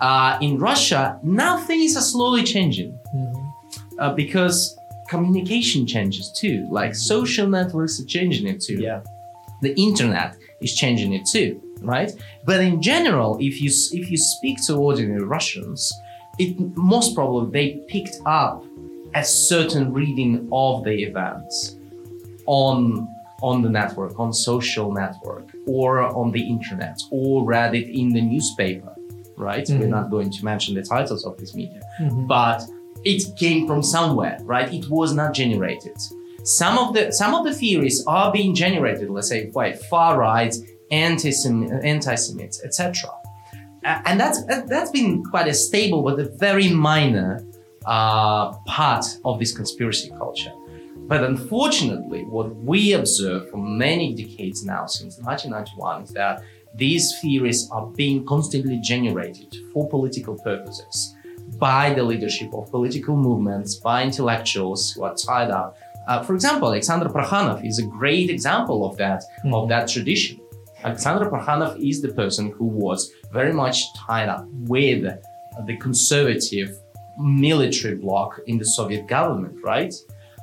Uh, 0.00 0.38
in 0.40 0.58
Russia, 0.58 1.18
now 1.22 1.58
things 1.58 1.96
are 1.96 2.02
slowly 2.02 2.44
changing 2.44 2.96
uh, 3.98 4.12
because 4.14 4.78
communication 5.08 5.86
changes 5.86 6.30
too. 6.30 6.68
Like 6.70 6.94
social 6.94 7.48
networks 7.48 8.00
are 8.00 8.06
changing 8.06 8.46
it 8.46 8.60
too. 8.60 8.80
Yeah. 8.80 9.00
The 9.62 9.74
internet 9.74 10.36
is 10.60 10.74
changing 10.76 11.14
it 11.14 11.26
too, 11.26 11.60
right? 11.80 12.12
But 12.44 12.60
in 12.60 12.80
general, 12.80 13.38
if 13.40 13.60
you 13.60 13.70
if 13.92 14.10
you 14.10 14.16
speak 14.16 14.64
to 14.66 14.76
ordinary 14.76 15.24
Russians, 15.24 15.92
it 16.38 16.56
most 16.76 17.14
probably 17.16 17.50
they 17.50 17.80
picked 17.88 18.18
up 18.24 18.64
a 19.14 19.24
certain 19.24 19.92
reading 19.92 20.48
of 20.52 20.84
the 20.84 21.02
events 21.04 21.76
on 22.46 23.08
on 23.40 23.62
the 23.62 23.68
network, 23.70 24.18
on 24.18 24.32
social 24.32 24.90
network, 24.92 25.46
or 25.68 26.00
on 26.00 26.32
the 26.32 26.40
internet, 26.40 26.98
or 27.12 27.44
read 27.44 27.72
it 27.72 27.88
in 27.96 28.08
the 28.12 28.20
newspaper, 28.20 28.92
right? 29.36 29.64
We're 29.70 29.86
Mhm. 29.86 29.88
not 29.90 30.10
going 30.10 30.30
to 30.32 30.44
mention 30.44 30.74
the 30.74 30.82
titles 30.82 31.24
of 31.24 31.36
this 31.38 31.54
media 31.54 31.80
Mhm. 32.00 32.26
but 32.26 32.66
it 33.04 33.22
came 33.36 33.68
from 33.68 33.80
somewhere, 33.80 34.38
right? 34.42 34.68
It 34.74 34.90
was 34.90 35.14
not 35.14 35.34
generated. 35.34 35.96
Some 36.42 36.78
of 36.78 36.94
the 36.94 37.12
some 37.12 37.32
of 37.38 37.44
the 37.44 37.54
theories 37.54 38.02
are 38.08 38.32
being 38.32 38.54
generated, 38.56 39.08
let's 39.08 39.28
say, 39.28 39.40
by 39.54 39.72
far 39.90 40.18
right, 40.18 40.54
anti-Sem- 40.90 41.70
anti-Semites, 41.84 42.58
etc. 42.64 43.10
And 43.84 44.18
that's 44.18 44.42
that's 44.72 44.90
been 44.90 45.22
quite 45.32 45.46
a 45.46 45.54
stable 45.54 46.02
but 46.02 46.18
a 46.18 46.24
very 46.46 46.68
minor 46.72 47.30
uh, 47.88 48.52
part 48.66 49.04
of 49.24 49.38
this 49.38 49.56
conspiracy 49.56 50.10
culture. 50.10 50.52
But 51.06 51.24
unfortunately, 51.24 52.24
what 52.24 52.54
we 52.56 52.92
observe 52.92 53.50
for 53.50 53.56
many 53.56 54.14
decades 54.14 54.62
now, 54.62 54.84
since 54.84 55.18
1991, 55.18 56.02
is 56.02 56.10
that 56.10 56.42
these 56.74 57.18
theories 57.20 57.66
are 57.70 57.86
being 57.86 58.26
constantly 58.26 58.78
generated 58.82 59.56
for 59.72 59.88
political 59.88 60.36
purposes 60.36 61.14
by 61.56 61.94
the 61.94 62.02
leadership 62.02 62.52
of 62.52 62.70
political 62.70 63.16
movements, 63.16 63.76
by 63.76 64.02
intellectuals 64.02 64.92
who 64.92 65.04
are 65.04 65.14
tied 65.14 65.50
up. 65.50 65.78
Uh, 66.06 66.22
for 66.22 66.34
example, 66.34 66.68
Alexander 66.68 67.08
Prokhanov 67.08 67.66
is 67.66 67.78
a 67.78 67.86
great 67.86 68.28
example 68.28 68.84
of 68.84 68.98
that 68.98 69.24
of 69.50 69.68
that 69.70 69.88
tradition. 69.88 70.38
Alexander 70.84 71.24
Prokhanov 71.30 71.80
is 71.80 72.02
the 72.02 72.12
person 72.12 72.50
who 72.50 72.66
was 72.66 73.10
very 73.32 73.52
much 73.52 73.94
tied 73.94 74.28
up 74.28 74.46
with 74.74 75.04
the 75.66 75.76
conservative 75.78 76.78
military 77.18 77.96
bloc 77.96 78.40
in 78.46 78.58
the 78.58 78.64
Soviet 78.64 79.06
government, 79.06 79.58
right? 79.62 79.94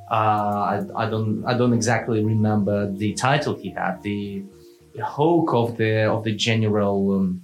Uh, 0.10 0.14
I, 0.14 0.86
I, 0.96 1.10
don't 1.10 1.44
I 1.46 1.58
don't 1.58 1.74
exactly 1.74 2.24
remember 2.24 2.92
the 2.92 3.14
title 3.14 3.56
he 3.56 3.72
had. 3.72 4.04
The, 4.04 4.44
the 4.94 5.04
hawk 5.04 5.54
of 5.54 5.78
the 5.78 6.04
of 6.04 6.24
the 6.24 6.34
general 6.34 7.12
um, 7.16 7.44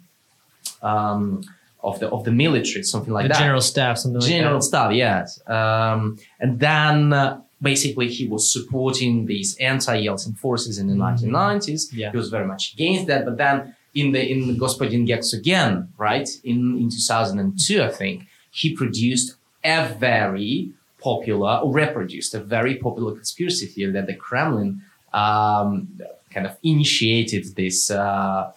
um, 0.81 1.43
of 1.83 2.00
the 2.00 2.07
of 2.09 2.23
the 2.23 2.31
military, 2.31 2.83
something 2.83 3.13
like 3.13 3.23
the 3.23 3.29
that. 3.29 3.39
General 3.39 3.61
staff, 3.61 3.97
something 3.97 4.21
general 4.21 4.55
like 4.55 4.63
staff, 4.63 4.93
yes. 4.93 5.41
Um, 5.47 6.19
and 6.39 6.59
then 6.59 7.13
uh, 7.13 7.41
basically 7.61 8.07
he 8.09 8.27
was 8.27 8.51
supporting 8.51 9.25
these 9.25 9.57
anti-Yeltsin 9.57 10.38
forces 10.38 10.77
in 10.77 10.88
the 10.88 10.93
mm-hmm. 10.93 11.35
1990s. 11.35 11.89
Yeah. 11.93 12.11
He 12.11 12.17
was 12.17 12.29
very 12.29 12.45
much 12.45 12.73
against 12.73 13.07
that, 13.07 13.25
but 13.25 13.38
then 13.38 13.75
in 13.93 14.11
the 14.11 14.21
in 14.21 14.55
Gospodin 14.57 15.07
Geksogen, 15.07 15.88
right 15.97 16.29
in 16.43 16.77
in 16.77 16.89
2002, 16.89 17.83
I 17.83 17.89
think 17.89 18.27
he 18.51 18.75
produced 18.75 19.36
a 19.63 19.88
very 20.00 20.72
popular, 21.00 21.62
or 21.63 21.72
reproduced 21.74 22.36
a 22.36 22.39
very 22.39 22.75
popular 22.75 23.13
conspiracy 23.13 23.65
theory 23.65 23.91
that 23.93 24.05
the 24.08 24.15
Kremlin 24.15 24.81
um, 25.13 25.88
kind 26.34 26.46
of 26.46 26.58
initiated 26.63 27.55
this. 27.55 27.89
Uh, 27.91 28.51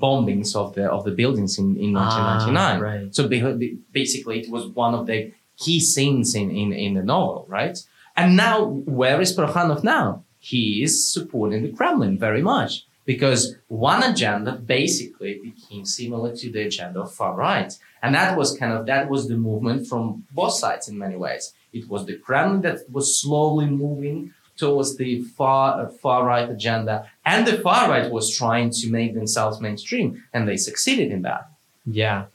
bombings 0.00 0.56
of 0.56 0.74
the 0.74 0.90
of 0.90 1.04
the 1.04 1.10
buildings 1.10 1.58
in, 1.58 1.76
in 1.76 1.94
Ah, 1.94 2.08
1999 2.48 2.80
right. 2.80 3.14
so 3.14 3.28
basically, 3.92 4.40
it 4.40 4.50
was 4.50 4.66
one 4.68 4.94
of 4.94 5.06
the 5.06 5.30
key 5.58 5.78
scenes 5.78 6.34
in, 6.34 6.50
in, 6.50 6.72
in 6.72 6.94
the 6.94 7.02
novel, 7.02 7.44
right? 7.48 7.78
And 8.16 8.34
now, 8.34 8.64
where 8.64 9.20
is 9.20 9.36
Prokhanov 9.36 9.84
now? 9.84 10.24
He 10.38 10.82
is 10.82 11.12
supporting 11.12 11.62
the 11.64 11.72
Kremlin 11.72 12.18
very 12.18 12.40
much 12.40 12.86
because 13.04 13.56
one 13.68 14.02
agenda 14.02 14.52
basically 14.52 15.40
became 15.42 15.84
similar 15.84 16.34
to 16.36 16.50
the 16.50 16.62
agenda 16.62 17.00
of 17.00 17.12
far 17.12 17.34
right. 17.34 17.72
And 18.02 18.14
that 18.14 18.36
was 18.36 18.56
kind 18.56 18.72
of, 18.72 18.86
that 18.86 19.08
was 19.08 19.28
the 19.28 19.36
movement 19.36 19.86
from 19.86 20.24
both 20.32 20.54
sides 20.54 20.88
in 20.88 20.98
many 20.98 21.16
ways. 21.16 21.52
It 21.72 21.88
was 21.88 22.06
the 22.06 22.16
Kremlin 22.16 22.62
that 22.62 22.90
was 22.90 23.20
slowly 23.20 23.66
moving 23.66 24.32
towards 24.56 24.96
the 24.96 25.22
far, 25.22 25.82
uh, 25.82 25.88
far 25.88 26.24
right 26.24 26.48
agenda. 26.48 27.10
And 27.24 27.46
the 27.46 27.58
far 27.58 27.88
right 27.88 28.10
was 28.10 28.34
trying 28.34 28.70
to 28.70 28.90
make 28.90 29.14
themselves 29.14 29.60
mainstream. 29.60 30.24
And 30.32 30.48
they 30.48 30.56
succeeded 30.56 31.10
in 31.10 31.22
that. 31.22 31.50
Yeah. 31.86 32.26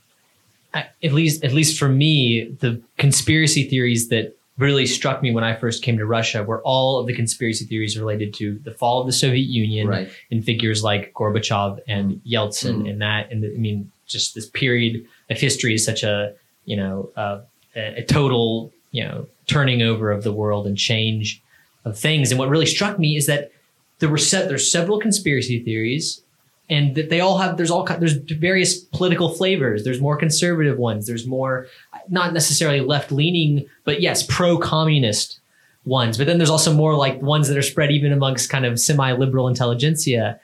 At 0.74 1.14
least, 1.14 1.44
at 1.44 1.52
least 1.52 1.80
for 1.80 1.90
me, 1.90 2.56
the 2.60 2.82
conspiracy 2.98 3.64
theories 3.64 4.10
that 4.10 4.36
really 4.60 4.86
struck 4.86 5.22
me 5.24 5.32
when 5.34 5.44
I 5.44 5.56
first 5.56 5.84
came 5.84 5.98
to 5.98 6.06
Russia 6.06 6.44
were 6.44 6.62
all 6.63 7.00
of 7.00 7.08
the 7.08 7.13
conspiracy 7.16 7.66
theories 7.66 7.98
related 7.98 8.34
to 8.36 8.60
the 8.63 8.72
fall 8.72 9.00
of 9.01 9.08
the 9.08 9.13
Soviet 9.13 9.48
Union 9.48 9.88
Right. 9.88 10.10
and 10.32 10.44
figures 10.44 10.84
like 10.84 11.13
Gorbachev 11.13 11.80
and 11.88 12.22
Yeltsin 12.30 12.84
Mm. 12.84 12.89
and 12.89 13.01
that. 13.01 13.32
And 13.32 13.42
the, 13.44 13.54
I 13.54 13.58
mean, 13.58 13.92
just 14.06 14.36
this 14.36 14.48
period 14.50 15.06
of 15.30 15.39
history 15.39 15.74
is 15.74 15.86
such 15.86 16.04
a, 16.04 16.34
you 16.66 16.75
know, 16.75 17.10
uh, 17.16 17.39
a, 17.75 18.00
a 18.01 18.04
total, 18.04 18.72
you 18.92 19.04
know, 19.04 19.28
turning 19.48 19.82
over 19.82 20.12
of 20.12 20.24
the 20.24 20.34
world 20.34 20.68
and 20.68 20.78
change 20.78 21.42
of 21.86 21.98
things. 21.98 22.30
And 22.32 22.38
what 22.39 22.50
really 22.50 22.66
struck 22.66 23.00
me 23.00 23.16
is 23.16 23.25
that 23.28 23.51
there 24.00 24.10
were 24.10 24.18
set, 24.18 24.48
there's 24.50 24.70
several 24.72 25.00
conspiracy 25.00 25.63
theories 25.63 26.22
and 26.70 26.96
that 26.96 27.10
they 27.10 27.20
all 27.20 27.38
have 27.40 27.58
there's 27.58 27.72
all 27.72 27.84
there's 27.84 28.14
various 28.14 28.80
political 28.80 29.34
flavors. 29.34 29.84
There's 29.84 30.00
more 30.00 30.18
conservative 30.18 30.78
ones. 30.78 31.08
There's 31.08 31.26
more 31.26 31.68
not 32.10 32.34
necessarily 32.34 32.82
left 32.82 33.12
leaning 33.12 33.66
but 33.84 34.02
yes 34.02 34.24
pro 34.24 34.58
communist 34.58 35.40
ones. 35.86 36.18
But 36.18 36.28
then 36.28 36.38
there's 36.38 36.50
also 36.50 36.74
more 36.74 36.96
like 36.96 37.22
ones 37.22 37.48
that 37.48 37.58
are 37.58 37.64
spread 37.64 37.92
even 37.92 38.12
amongst 38.12 38.50
kind 38.50 38.66
of 38.66 38.80
semi 38.80 39.12
liberal 39.14 39.48
intelligentsia 39.48 40.40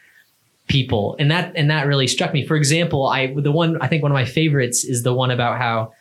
people. 0.67 1.15
And 1.19 1.29
that 1.29 1.53
and 1.55 1.69
that 1.69 1.85
really 1.85 2.07
struck 2.07 2.33
me. 2.33 2.45
For 2.45 2.55
example 2.55 3.07
i 3.07 3.33
the 3.33 3.51
one 3.51 3.81
i 3.81 3.87
think 3.87 4.01
one 4.01 4.11
of 4.11 4.15
my 4.15 4.25
favorites 4.25 4.83
is 4.83 5.03
the 5.03 5.13
one 5.13 5.31
about 5.31 5.57
how 5.59 5.93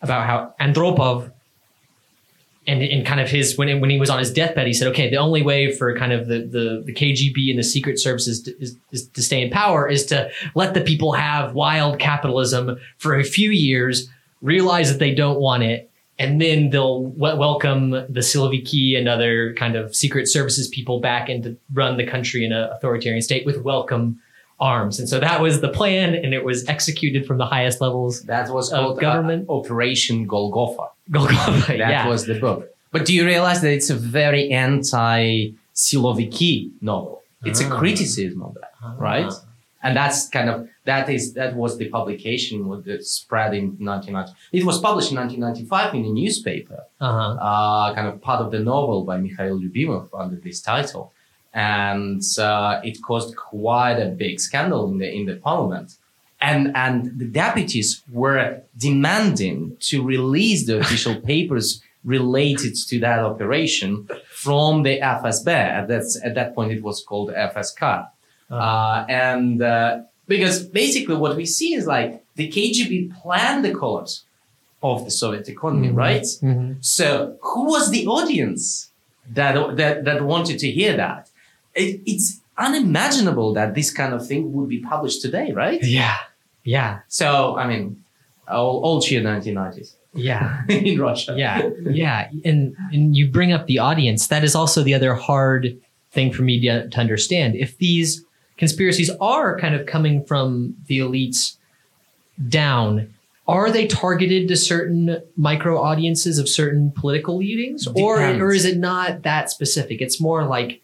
about 0.00 0.26
how 0.26 0.54
andropov 0.60 1.32
and 2.66 2.82
in 2.82 3.04
kind 3.04 3.20
of 3.20 3.28
his 3.28 3.58
when 3.58 3.80
when 3.80 3.90
he 3.90 3.98
was 3.98 4.08
on 4.08 4.18
his 4.18 4.32
deathbed, 4.32 4.66
he 4.66 4.72
said, 4.72 4.88
"Okay, 4.88 5.10
the 5.10 5.16
only 5.16 5.42
way 5.42 5.74
for 5.74 5.96
kind 5.96 6.12
of 6.12 6.28
the 6.28 6.40
the, 6.40 6.82
the 6.86 6.92
KGB 6.92 7.50
and 7.50 7.58
the 7.58 7.64
secret 7.64 7.98
services 7.98 8.42
to, 8.42 8.56
is, 8.60 8.76
is 8.92 9.08
to 9.08 9.22
stay 9.22 9.42
in 9.42 9.50
power 9.50 9.88
is 9.88 10.06
to 10.06 10.30
let 10.54 10.74
the 10.74 10.80
people 10.80 11.12
have 11.12 11.54
wild 11.54 11.98
capitalism 11.98 12.78
for 12.98 13.18
a 13.18 13.24
few 13.24 13.50
years, 13.50 14.08
realize 14.42 14.92
that 14.92 15.00
they 15.00 15.12
don't 15.14 15.40
want 15.40 15.64
it, 15.64 15.90
and 16.20 16.40
then 16.40 16.70
they'll 16.70 17.08
w- 17.10 17.36
welcome 17.36 17.90
the 17.90 18.20
Siloviki 18.20 18.96
and 18.96 19.08
other 19.08 19.54
kind 19.54 19.74
of 19.74 19.94
secret 19.96 20.28
services 20.28 20.68
people 20.68 21.00
back 21.00 21.28
and 21.28 21.42
to 21.42 21.56
run 21.72 21.96
the 21.96 22.06
country 22.06 22.44
in 22.44 22.52
an 22.52 22.70
authoritarian 22.70 23.22
state 23.22 23.44
with 23.44 23.58
welcome." 23.62 24.20
Arms, 24.72 24.94
and 25.00 25.06
so 25.12 25.16
that 25.28 25.38
was 25.46 25.54
the 25.66 25.72
plan, 25.80 26.08
and 26.22 26.30
it 26.38 26.44
was 26.50 26.58
executed 26.76 27.20
from 27.28 27.36
the 27.42 27.48
highest 27.54 27.76
levels. 27.86 28.12
That 28.34 28.46
was 28.56 28.66
Of 28.72 28.78
called 28.78 28.98
uh, 28.98 29.00
government? 29.08 29.40
Operation 29.58 30.16
Golgotha. 30.34 30.86
Golgotha, 31.16 31.72
That 31.82 31.90
yeah. 31.96 32.08
was 32.12 32.20
the 32.30 32.38
book. 32.46 32.60
But 32.94 33.02
do 33.06 33.12
you 33.18 33.24
realize 33.34 33.58
that 33.64 33.72
it's 33.78 33.90
a 33.96 33.98
very 34.20 34.44
anti-Siloviki 35.74 36.70
novel? 36.80 37.22
It's 37.44 37.60
a 37.60 37.66
Ah. 37.68 37.78
criticism 37.78 38.40
of 38.42 38.54
that, 38.60 38.72
right? 38.98 39.32
And 39.84 39.96
that's 39.96 40.28
kind 40.36 40.48
of 40.52 40.68
that 40.84 41.08
is 41.16 41.22
that 41.34 41.50
was 41.62 41.72
the 41.80 41.88
publication 41.88 42.68
with 42.70 42.84
the 42.84 42.96
spread 43.02 43.52
in 43.60 43.64
1990. 43.80 44.32
It 44.58 44.64
was 44.64 44.76
published 44.78 45.10
in 45.12 45.16
1995 45.18 45.94
in 45.98 46.04
a 46.04 46.12
newspaper, 46.22 46.80
Uh-huh. 47.00 47.32
uh, 47.48 47.94
kind 47.96 48.06
of 48.10 48.14
part 48.28 48.40
of 48.44 48.48
the 48.54 48.60
novel 48.72 48.98
by 49.10 49.16
Mikhail 49.24 49.58
Lyubimov 49.62 50.06
under 50.22 50.36
this 50.46 50.58
title, 50.72 51.04
and 51.54 52.22
uh, 52.38 52.80
it 52.82 53.02
caused 53.02 53.36
quite 53.36 53.98
a 53.98 54.08
big 54.08 54.40
scandal 54.40 54.90
in 54.90 54.98
the 54.98 55.08
in 55.18 55.26
the 55.26 55.36
parliament. 55.36 55.96
And 56.40 56.72
and 56.76 57.18
the 57.18 57.26
deputies 57.26 58.02
were 58.10 58.62
demanding 58.76 59.76
to 59.88 60.02
release 60.02 60.66
the 60.66 60.78
official 60.80 61.14
papers 61.32 61.82
related 62.04 62.74
to 62.88 62.98
that 63.00 63.20
operation 63.20 64.08
from 64.44 64.82
the 64.82 64.98
FSB. 65.00 65.48
At 65.48 65.86
that 65.88 66.04
at 66.24 66.34
that 66.34 66.54
point, 66.54 66.72
it 66.72 66.82
was 66.82 67.02
called 67.08 67.28
FSK. 67.30 68.08
Uh, 68.50 69.04
and 69.08 69.62
uh, 69.62 70.00
because 70.28 70.62
basically 70.64 71.16
what 71.16 71.36
we 71.36 71.46
see 71.46 71.74
is 71.74 71.86
like 71.86 72.22
the 72.34 72.48
KGB 72.48 72.94
planned 73.20 73.64
the 73.64 73.72
collapse 73.72 74.24
of 74.82 75.04
the 75.04 75.10
Soviet 75.10 75.48
economy, 75.48 75.88
Mhm. 75.90 75.96
right? 75.96 76.22
Mhm. 76.42 76.76
So 76.84 77.36
who 77.40 77.62
was 77.74 77.90
the 77.90 78.06
audience 78.06 78.90
that 79.32 79.54
that, 79.76 80.04
that 80.06 80.18
wanted 80.32 80.58
to 80.64 80.68
hear 80.78 80.96
that? 80.96 81.30
It, 81.74 82.00
it's 82.06 82.40
unimaginable 82.58 83.54
that 83.54 83.74
this 83.74 83.90
kind 83.90 84.12
of 84.12 84.26
thing 84.26 84.52
would 84.52 84.68
be 84.68 84.80
published 84.80 85.22
today, 85.22 85.52
right? 85.52 85.82
Yeah. 85.82 86.16
Yeah. 86.64 87.00
So 87.08 87.56
I 87.56 87.66
mean, 87.66 88.02
all, 88.48 88.82
all 88.84 89.00
cheer 89.00 89.22
1990s 89.22 89.94
Yeah. 90.14 90.62
in 90.68 91.00
Russia. 91.00 91.34
Yeah. 91.36 91.70
Yeah. 91.82 92.28
And 92.44 92.76
and 92.92 93.16
you 93.16 93.30
bring 93.30 93.52
up 93.52 93.66
the 93.66 93.78
audience. 93.78 94.26
That 94.28 94.44
is 94.44 94.54
also 94.54 94.82
the 94.82 94.94
other 94.94 95.14
hard 95.14 95.80
thing 96.10 96.32
for 96.32 96.42
me 96.42 96.60
to, 96.60 96.88
to 96.88 97.00
understand. 97.00 97.56
If 97.56 97.78
these 97.78 98.22
conspiracies 98.58 99.10
are 99.20 99.58
kind 99.58 99.74
of 99.74 99.86
coming 99.86 100.24
from 100.24 100.76
the 100.86 100.98
elites 100.98 101.56
down, 102.48 103.14
are 103.48 103.70
they 103.70 103.86
targeted 103.86 104.46
to 104.48 104.56
certain 104.56 105.22
micro 105.36 105.80
audiences 105.80 106.38
of 106.38 106.48
certain 106.48 106.92
political 106.92 107.38
leadings? 107.38 107.86
Or 107.86 108.20
or 108.22 108.52
is 108.52 108.66
it 108.66 108.76
not 108.76 109.22
that 109.22 109.50
specific? 109.50 110.02
It's 110.02 110.20
more 110.20 110.44
like 110.44 110.81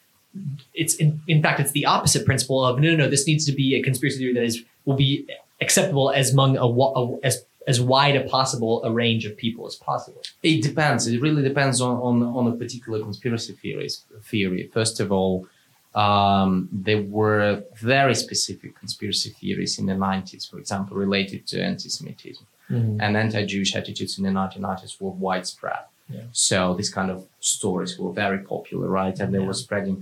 it's 0.75 0.95
in, 0.97 1.21
in 1.27 1.43
fact 1.43 1.59
it's 1.61 1.73
the 1.73 1.87
opposite 1.87 2.25
principle 2.27 2.65
of 2.65 2.79
no 2.79 2.91
no 2.91 2.97
no 2.97 3.09
this 3.09 3.27
needs 3.27 3.45
to 3.47 3.53
be 3.53 3.75
a 3.75 3.83
conspiracy 3.83 4.19
theory 4.19 4.35
that 4.35 4.45
is 4.45 4.63
will 4.85 4.97
be 4.97 5.27
acceptable 5.61 6.11
as 6.11 6.33
among 6.33 6.57
a, 6.57 6.67
a 6.67 7.19
as 7.29 7.45
as 7.67 7.81
wide 7.81 8.17
a 8.17 8.25
possible 8.37 8.83
a 8.85 8.91
range 8.91 9.25
of 9.27 9.37
people 9.37 9.67
as 9.67 9.75
possible 9.77 10.23
It 10.43 10.63
depends. 10.63 11.07
It 11.07 11.21
really 11.21 11.43
depends 11.43 11.81
on, 11.81 11.95
on, 12.09 12.23
on 12.23 12.47
a 12.53 12.57
particular 12.57 12.99
conspiracy 13.01 13.53
theories, 13.63 14.05
theory. 14.31 14.71
First 14.73 15.01
of 15.01 15.11
all, 15.13 15.47
um, 15.95 16.69
there 16.73 17.03
were 17.03 17.63
very 17.81 18.15
specific 18.15 18.79
conspiracy 18.79 19.31
theories 19.31 19.79
in 19.79 19.87
the 19.87 19.95
90s, 19.95 20.49
for 20.51 20.59
example, 20.59 20.97
related 20.97 21.47
to 21.49 21.61
anti-Semitism. 21.63 22.47
and 22.71 23.17
anti-Jewish 23.17 23.75
attitudes 23.75 24.19
in 24.19 24.25
the 24.25 24.31
1990s 24.31 25.01
were 25.01 25.11
widespread. 25.11 25.83
Yeah. 26.11 26.23
So 26.33 26.75
these 26.75 26.91
kind 26.91 27.11
of 27.11 27.27
stories 27.41 27.99
were 27.99 28.13
very 28.13 28.39
popular, 28.55 28.87
right? 28.89 29.19
And 29.21 29.33
they 29.35 29.39
Yeah. 29.41 29.47
were 29.47 29.55
spreading, 29.67 29.97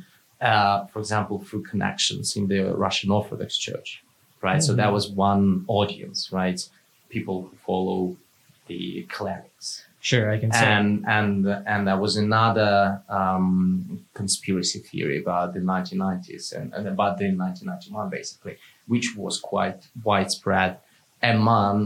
uh, 0.50 0.87
for 0.93 0.99
example, 1.05 1.37
through 1.47 1.62
connections 1.73 2.26
in 2.38 2.45
the 2.53 2.61
Russian 2.85 3.09
Orthodox 3.19 3.50
Church, 3.67 3.88
right? 4.47 4.62
So 4.67 4.73
that 4.81 4.91
Mhm. 4.91 4.97
was 4.99 5.05
one 5.29 5.45
audience, 5.81 6.19
right? 6.41 6.61
People 7.17 7.37
who 7.47 7.53
follow 7.69 8.17
the 8.71 8.83
clerics 9.17 9.69
Sure, 10.11 10.26
I 10.37 10.38
can 10.43 10.53
say. 10.53 10.67
and 10.73 10.88
and 11.17 11.35
and 11.73 11.81
there 11.88 12.00
was 12.07 12.15
another 12.26 12.73
um, 13.19 14.05
conspiracy 14.21 14.79
theory 14.91 15.19
about 15.25 15.47
the 15.57 15.61
1990s 15.73 16.53
and, 16.59 16.67
and 16.76 16.87
about 16.95 17.12
the 17.19 17.29
1991 17.33 18.11
basically, 18.19 18.55
which 18.93 19.07
was 19.17 19.35
quite 19.53 19.81
widespread 20.09 20.71
among 21.35 21.76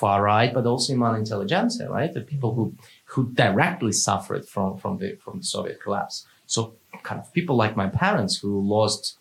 far 0.00 0.18
right, 0.22 0.52
but 0.54 0.64
also 0.72 0.92
among 0.98 1.12
intelligentsia, 1.24 1.86
right? 1.98 2.12
The 2.18 2.20
people 2.32 2.50
who 2.56 2.64
who 3.12 3.20
directly 3.44 3.92
suffered 4.08 4.44
from 4.52 4.68
from 4.82 4.92
the 5.00 5.08
from 5.24 5.34
the 5.40 5.44
Soviet 5.54 5.78
collapse. 5.84 6.16
So 6.46 6.74
kind 7.02 7.20
of 7.20 7.32
people 7.32 7.56
like 7.56 7.76
my 7.76 7.88
parents 7.88 8.36
who 8.36 8.60
lost 8.60 9.18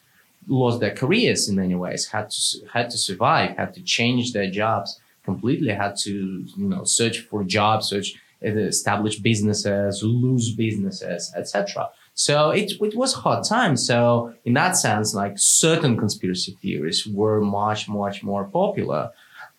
lost 0.47 0.79
their 0.81 0.93
careers 0.93 1.47
in 1.47 1.55
many 1.55 1.75
ways, 1.75 2.07
had 2.07 2.29
to 2.29 2.41
had 2.73 2.89
to 2.89 2.97
survive, 2.97 3.57
had 3.57 3.73
to 3.75 3.81
change 3.81 4.33
their 4.33 4.49
jobs 4.49 4.99
completely, 5.23 5.73
had 5.73 5.95
to 5.97 6.45
you 6.57 6.67
know 6.67 6.83
search 6.83 7.19
for 7.19 7.43
jobs, 7.43 7.89
search 7.89 8.15
establish 8.41 9.19
businesses, 9.19 10.03
lose 10.03 10.53
businesses, 10.53 11.31
etc. 11.35 11.89
So 12.13 12.51
it 12.51 12.73
it 12.81 12.95
was 12.95 13.13
hard 13.13 13.43
time. 13.45 13.77
So 13.77 14.33
in 14.45 14.53
that 14.53 14.75
sense, 14.75 15.13
like 15.13 15.33
certain 15.37 15.97
conspiracy 15.97 16.57
theories 16.61 17.07
were 17.07 17.41
much 17.41 17.87
much 17.87 18.23
more 18.23 18.45
popular, 18.45 19.11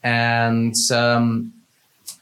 and 0.02 0.74
um, 0.92 1.52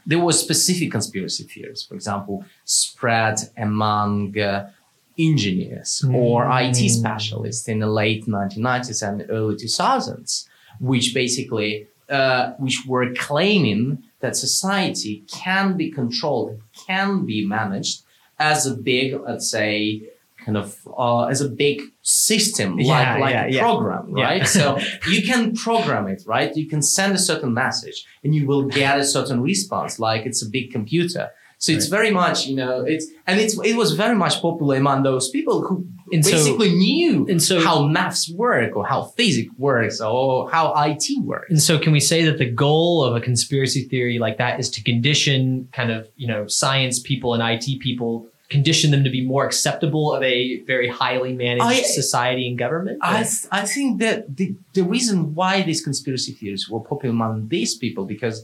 there 0.06 0.18
were 0.18 0.32
specific 0.32 0.90
conspiracy 0.90 1.44
theories, 1.44 1.82
for 1.82 1.94
example, 1.94 2.44
spread 2.64 3.38
among 3.56 4.38
uh, 4.38 4.70
engineers 5.18 6.04
or 6.14 6.44
IT 6.46 6.76
Mm. 6.86 6.90
specialists 7.00 7.68
in 7.68 7.78
the 7.80 7.86
late 8.02 8.26
1990s 8.26 9.02
and 9.06 9.24
early 9.30 9.56
2000s, 9.56 10.46
which 10.80 11.14
basically 11.14 11.86
uh, 12.08 12.52
which 12.58 12.78
were 12.86 13.08
claiming 13.14 14.02
that 14.20 14.36
society 14.36 15.24
can 15.42 15.76
be 15.76 15.90
controlled, 15.90 16.60
can 16.86 17.24
be 17.24 17.46
managed 17.46 18.02
as 18.38 18.66
a 18.66 18.74
big, 18.74 19.14
let's 19.26 19.48
say, 19.50 20.02
kind 20.44 20.58
of 20.58 20.76
uh, 20.98 21.24
as 21.26 21.40
a 21.40 21.48
big 21.48 21.80
system, 22.02 22.78
Yeah, 22.78 22.92
like 22.92 23.20
like 23.20 23.32
yeah, 23.52 23.60
a 23.60 23.62
program, 23.66 24.04
Yeah. 24.16 24.24
right? 24.24 24.46
so 24.46 24.78
you 25.12 25.22
can 25.22 25.54
program 25.54 26.04
it, 26.08 26.22
right? 26.26 26.54
You 26.54 26.66
can 26.68 26.82
send 26.82 27.14
a 27.14 27.18
certain 27.30 27.54
message, 27.54 28.04
and 28.22 28.34
you 28.34 28.46
will 28.46 28.64
get 28.80 28.98
a 28.98 29.04
certain 29.04 29.40
response, 29.40 29.98
like 29.98 30.26
it's 30.26 30.42
a 30.42 30.50
big 30.58 30.66
computer. 30.72 31.30
So 31.62 31.70
it's 31.70 31.86
very 31.86 32.10
much, 32.10 32.38
you 32.48 32.56
know, 32.56 32.74
it's 32.92 33.06
and 33.28 33.38
it's 33.42 33.54
it 33.70 33.76
was 33.82 33.92
very 34.04 34.16
much 34.24 34.34
popular 34.46 34.74
among 34.84 35.04
those 35.04 35.30
people 35.36 35.56
who 35.66 35.86
And 36.12 36.24
so- 36.24 36.32
basically 36.32 36.70
knew 36.84 37.14
and 37.30 37.40
so- 37.40 37.60
how 37.68 37.76
maths 37.86 38.24
work 38.46 38.70
or 38.78 38.84
how 38.92 39.00
physics 39.16 39.52
works 39.68 40.00
or 40.00 40.50
how 40.50 40.64
IT 40.88 41.06
works. 41.22 41.46
And 41.52 41.62
so, 41.68 41.78
can 41.78 41.92
we 41.92 42.00
say 42.00 42.24
that 42.28 42.38
the 42.38 42.50
goal 42.66 43.04
of 43.06 43.12
a 43.14 43.20
conspiracy 43.30 43.82
theory 43.92 44.18
like 44.18 44.36
that 44.38 44.58
is 44.58 44.68
to 44.70 44.80
condition 44.82 45.68
kind 45.78 45.90
of, 45.96 46.00
you 46.16 46.26
know, 46.26 46.40
science 46.48 46.96
people 47.10 47.28
and 47.34 47.40
IT 47.54 47.66
people, 47.86 48.26
condition 48.56 48.90
them 48.90 49.02
to 49.04 49.12
be 49.18 49.22
more 49.34 49.44
acceptable 49.50 50.04
of 50.16 50.20
a 50.34 50.60
very 50.72 50.88
highly 50.88 51.32
managed 51.32 51.62
I- 51.64 51.82
society 52.02 52.44
and 52.48 52.58
government? 52.58 52.98
I, 53.02 53.20
I 53.52 53.62
think 53.74 54.00
that 54.04 54.36
the, 54.38 54.46
the 54.78 54.82
reason 54.96 55.16
why 55.38 55.62
these 55.62 55.80
conspiracy 55.88 56.32
theories 56.32 56.68
were 56.68 56.80
popular 56.80 57.12
among 57.18 57.32
these 57.54 57.72
people 57.84 58.04
because 58.04 58.36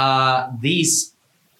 uh, 0.00 0.38
these 0.60 1.12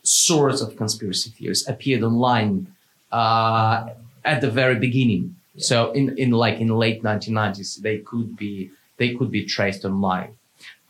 sorts 0.03 0.61
of 0.61 0.77
conspiracy 0.77 1.31
theories 1.31 1.67
appeared 1.69 2.03
online 2.03 2.67
uh, 3.11 3.87
at 4.25 4.41
the 4.41 4.51
very 4.51 4.77
beginning. 4.77 5.37
So 5.59 5.93
in, 5.93 6.17
in 6.19 6.31
like 6.31 6.59
in 6.61 6.69
late 6.69 7.03
1990s, 7.03 7.81
they 7.83 7.99
could 7.99 8.37
be 8.37 8.71
they 8.97 9.15
could 9.15 9.31
be 9.31 9.45
traced 9.45 9.85
online. 9.85 10.35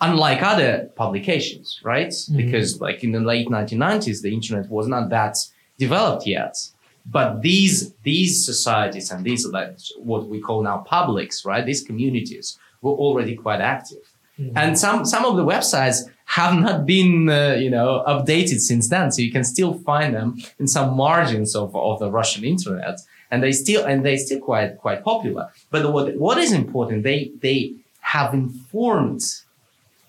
Unlike 0.00 0.42
other 0.42 0.90
publications, 0.96 1.80
right? 1.84 2.08
Mhm. 2.08 2.36
Because 2.36 2.80
like 2.80 3.02
in 3.04 3.12
the 3.12 3.20
late 3.20 3.48
1990s, 3.48 4.22
the 4.22 4.32
internet 4.32 4.68
was 4.70 4.86
not 4.88 5.08
that 5.10 5.36
developed 5.78 6.26
yet. 6.26 6.56
But 7.04 7.42
these 7.42 7.92
these 8.04 8.44
societies 8.44 9.10
and 9.10 9.24
these 9.24 9.46
like 9.46 9.76
what 9.98 10.28
we 10.28 10.40
call 10.40 10.62
now 10.62 10.78
publics, 10.78 11.44
right? 11.44 11.64
These 11.66 11.82
communities 11.82 12.58
were 12.80 12.92
already 12.92 13.34
quite 13.34 13.60
active, 13.60 14.04
Mhm. 14.38 14.52
and 14.56 14.78
some 14.78 15.04
some 15.04 15.24
of 15.24 15.36
the 15.36 15.44
websites 15.44 15.98
have 16.24 16.54
not 16.58 16.86
been 16.86 17.28
uh, 17.28 17.54
you 17.64 17.70
know 17.70 18.02
updated 18.06 18.60
since 18.60 18.88
then, 18.88 19.10
so 19.12 19.20
you 19.22 19.30
can 19.30 19.44
still 19.44 19.74
find 19.90 20.14
them 20.14 20.28
in 20.58 20.66
some 20.66 20.96
margins 20.96 21.54
of, 21.54 21.74
of 21.76 21.98
the 21.98 22.10
Russian 22.10 22.42
internet, 22.44 22.98
and 23.30 23.42
they 23.42 23.52
still 23.52 23.84
and 23.84 24.04
they 24.06 24.16
still 24.16 24.40
quite 24.40 24.78
quite 24.78 25.04
popular. 25.04 25.44
But 25.70 25.92
what 25.92 26.16
what 26.16 26.38
is 26.38 26.52
important, 26.52 27.02
they 27.02 27.30
they 27.40 27.74
have 28.00 28.32
informed 28.34 29.22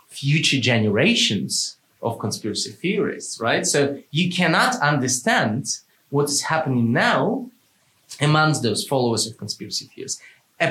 future 0.10 0.60
generations 0.60 1.78
of 2.02 2.20
conspiracy 2.20 2.72
theorists, 2.72 3.40
right? 3.40 3.66
So 3.66 3.80
you 4.12 4.32
cannot 4.32 4.76
understand 4.82 5.80
what 6.10 6.26
is 6.30 6.42
happening 6.44 6.92
now 6.92 7.50
amongst 8.22 8.62
those 8.62 8.86
followers 8.86 9.26
of 9.28 9.38
conspiracy 9.38 9.86
theories 9.94 10.20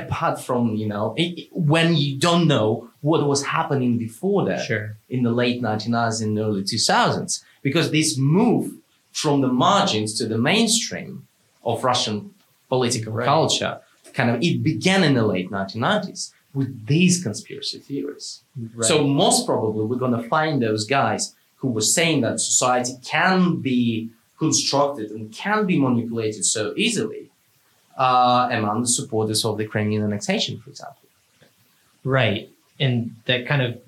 apart 0.00 0.40
from 0.40 0.74
you 0.76 0.86
know 0.86 1.14
when 1.52 1.94
you 1.96 2.18
don't 2.18 2.46
know 2.48 2.88
what 3.00 3.26
was 3.26 3.44
happening 3.44 3.98
before 3.98 4.44
that 4.46 4.64
Sure. 4.64 4.96
in 5.08 5.22
the 5.22 5.32
late 5.32 5.60
1990s 5.62 6.22
and 6.22 6.38
early 6.38 6.62
2000s 6.62 7.42
because 7.62 7.90
this 7.90 8.16
move 8.18 8.64
from 9.12 9.40
the 9.40 9.48
margins 9.66 10.10
to 10.18 10.24
the 10.26 10.38
mainstream 10.38 11.26
of 11.64 11.84
russian 11.84 12.16
political 12.68 13.12
Right. 13.12 13.26
culture 13.26 13.80
kind 14.14 14.30
of 14.30 14.36
it 14.42 14.62
began 14.62 15.02
in 15.04 15.14
the 15.14 15.26
late 15.34 15.50
1990s 15.50 16.32
with 16.54 16.70
these 16.86 17.22
conspiracy 17.22 17.78
theories 17.78 18.42
Right. 18.74 18.86
so 18.88 18.94
most 19.24 19.46
probably 19.46 19.84
we're 19.86 19.96
going 20.06 20.16
to 20.22 20.28
find 20.36 20.60
those 20.62 20.84
guys 20.86 21.34
who 21.56 21.68
were 21.76 21.80
saying 21.98 22.20
that 22.22 22.40
society 22.40 22.94
can 23.04 23.40
be 23.70 24.10
constructed 24.38 25.10
and 25.12 25.32
can 25.32 25.66
be 25.66 25.78
manipulated 25.78 26.44
so 26.44 26.72
easily 26.76 27.30
uh, 27.96 28.48
among 28.50 28.82
the 28.82 28.88
supporters 28.88 29.44
of 29.44 29.58
the 29.58 29.66
Crimean 29.66 30.02
annexation, 30.02 30.58
for 30.60 30.70
example. 30.70 30.96
Right. 32.04 32.50
And 32.80 33.14
that 33.26 33.46
kind 33.46 33.62
of 33.62 33.80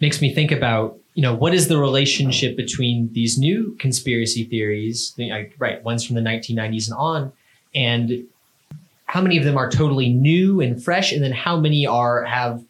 makes 0.00 0.22
me 0.22 0.32
think 0.32 0.50
about, 0.52 0.98
you 1.14 1.22
know, 1.22 1.34
what 1.34 1.52
is 1.52 1.68
the 1.68 1.76
relationship 1.78 2.56
between 2.56 3.12
these 3.12 3.36
new 3.36 3.76
conspiracy 3.78 4.44
theories, 4.44 5.12
the- 5.16 5.50
right, 5.58 5.82
ones 5.84 6.04
from 6.04 6.14
the 6.16 6.22
1990s 6.22 6.88
and 6.88 6.96
on, 6.98 7.32
and 7.74 8.24
how 9.06 9.20
many 9.20 9.36
of 9.36 9.44
them 9.44 9.56
are 9.56 9.68
totally 9.68 10.08
new 10.08 10.60
and 10.60 10.82
fresh, 10.82 11.12
and 11.12 11.22
then 11.22 11.32
how 11.32 11.58
many 11.58 11.86
are 11.86 12.24
have 12.24 12.62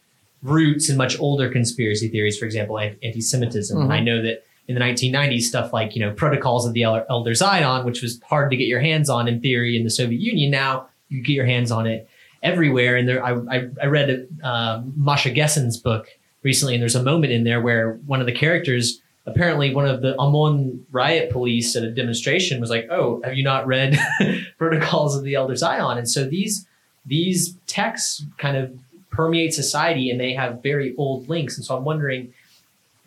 roots 0.42 0.88
in 0.88 0.96
much 0.96 1.20
older 1.20 1.50
conspiracy 1.50 2.09
theories, 2.09 2.38
for 2.38 2.46
example, 2.46 2.79
anti-Semitism. 2.79 3.76
Mhm. 3.76 3.90
I 3.90 4.00
know 4.00 4.22
that 4.22 4.42
in 4.70 4.76
the 4.76 4.80
1990s, 4.80 5.42
stuff 5.42 5.72
like, 5.72 5.96
you 5.96 6.00
know, 6.00 6.12
protocols 6.12 6.64
of 6.64 6.74
the 6.74 6.85
El- 6.85 7.04
Elder 7.11 7.35
Zion, 7.35 7.85
which 7.85 8.02
was 8.02 8.20
hard 8.22 8.52
to 8.52 8.56
get 8.56 8.68
your 8.68 8.78
hands 8.78 9.11
on 9.11 9.26
in 9.26 9.40
theory 9.40 9.76
in 9.76 9.83
the 9.83 9.90
Soviet 9.90 10.20
Union, 10.20 10.48
now 10.48 10.87
you 11.09 11.20
get 11.20 11.33
your 11.33 11.44
hands 11.44 11.72
on 11.72 11.88
it 11.88 12.09
everywhere. 12.44 12.94
And 12.94 13.09
there, 13.09 13.24
I, 13.24 13.33
I, 13.33 13.68
I 13.83 13.87
read 13.87 14.28
uh, 14.44 14.80
Masha 14.94 15.30
Gessen's 15.30 15.76
book 15.76 16.06
recently, 16.44 16.74
and 16.74 16.80
there's 16.80 16.94
a 16.94 17.02
moment 17.02 17.33
in 17.33 17.42
there 17.42 17.61
where 17.61 17.94
one 18.06 18.20
of 18.20 18.26
the 18.26 18.33
characters, 18.33 19.00
apparently 19.26 19.74
one 19.74 19.88
of 19.88 20.02
the 20.02 20.14
OMON 20.20 20.85
riot 20.92 21.33
police 21.33 21.74
at 21.74 21.83
a 21.83 21.90
demonstration, 21.90 22.61
was 22.61 22.70
like, 22.70 22.87
"Oh, 22.92 23.20
have 23.24 23.35
you 23.35 23.42
not 23.42 23.66
read 23.66 23.98
Protocols 24.59 25.16
of 25.16 25.24
the 25.24 25.35
Elder 25.35 25.56
Zion?" 25.56 25.98
And 25.98 26.09
so 26.09 26.24
these 26.24 26.64
these 27.04 27.56
texts 27.66 28.24
kind 28.38 28.56
of 28.56 28.72
permeate 29.11 29.52
society, 29.52 30.11
and 30.11 30.20
they 30.20 30.33
have 30.33 30.62
very 30.62 30.94
old 30.96 31.28
links. 31.28 31.56
And 31.56 31.66
so 31.66 31.76
I'm 31.76 31.85
wondering, 31.85 32.33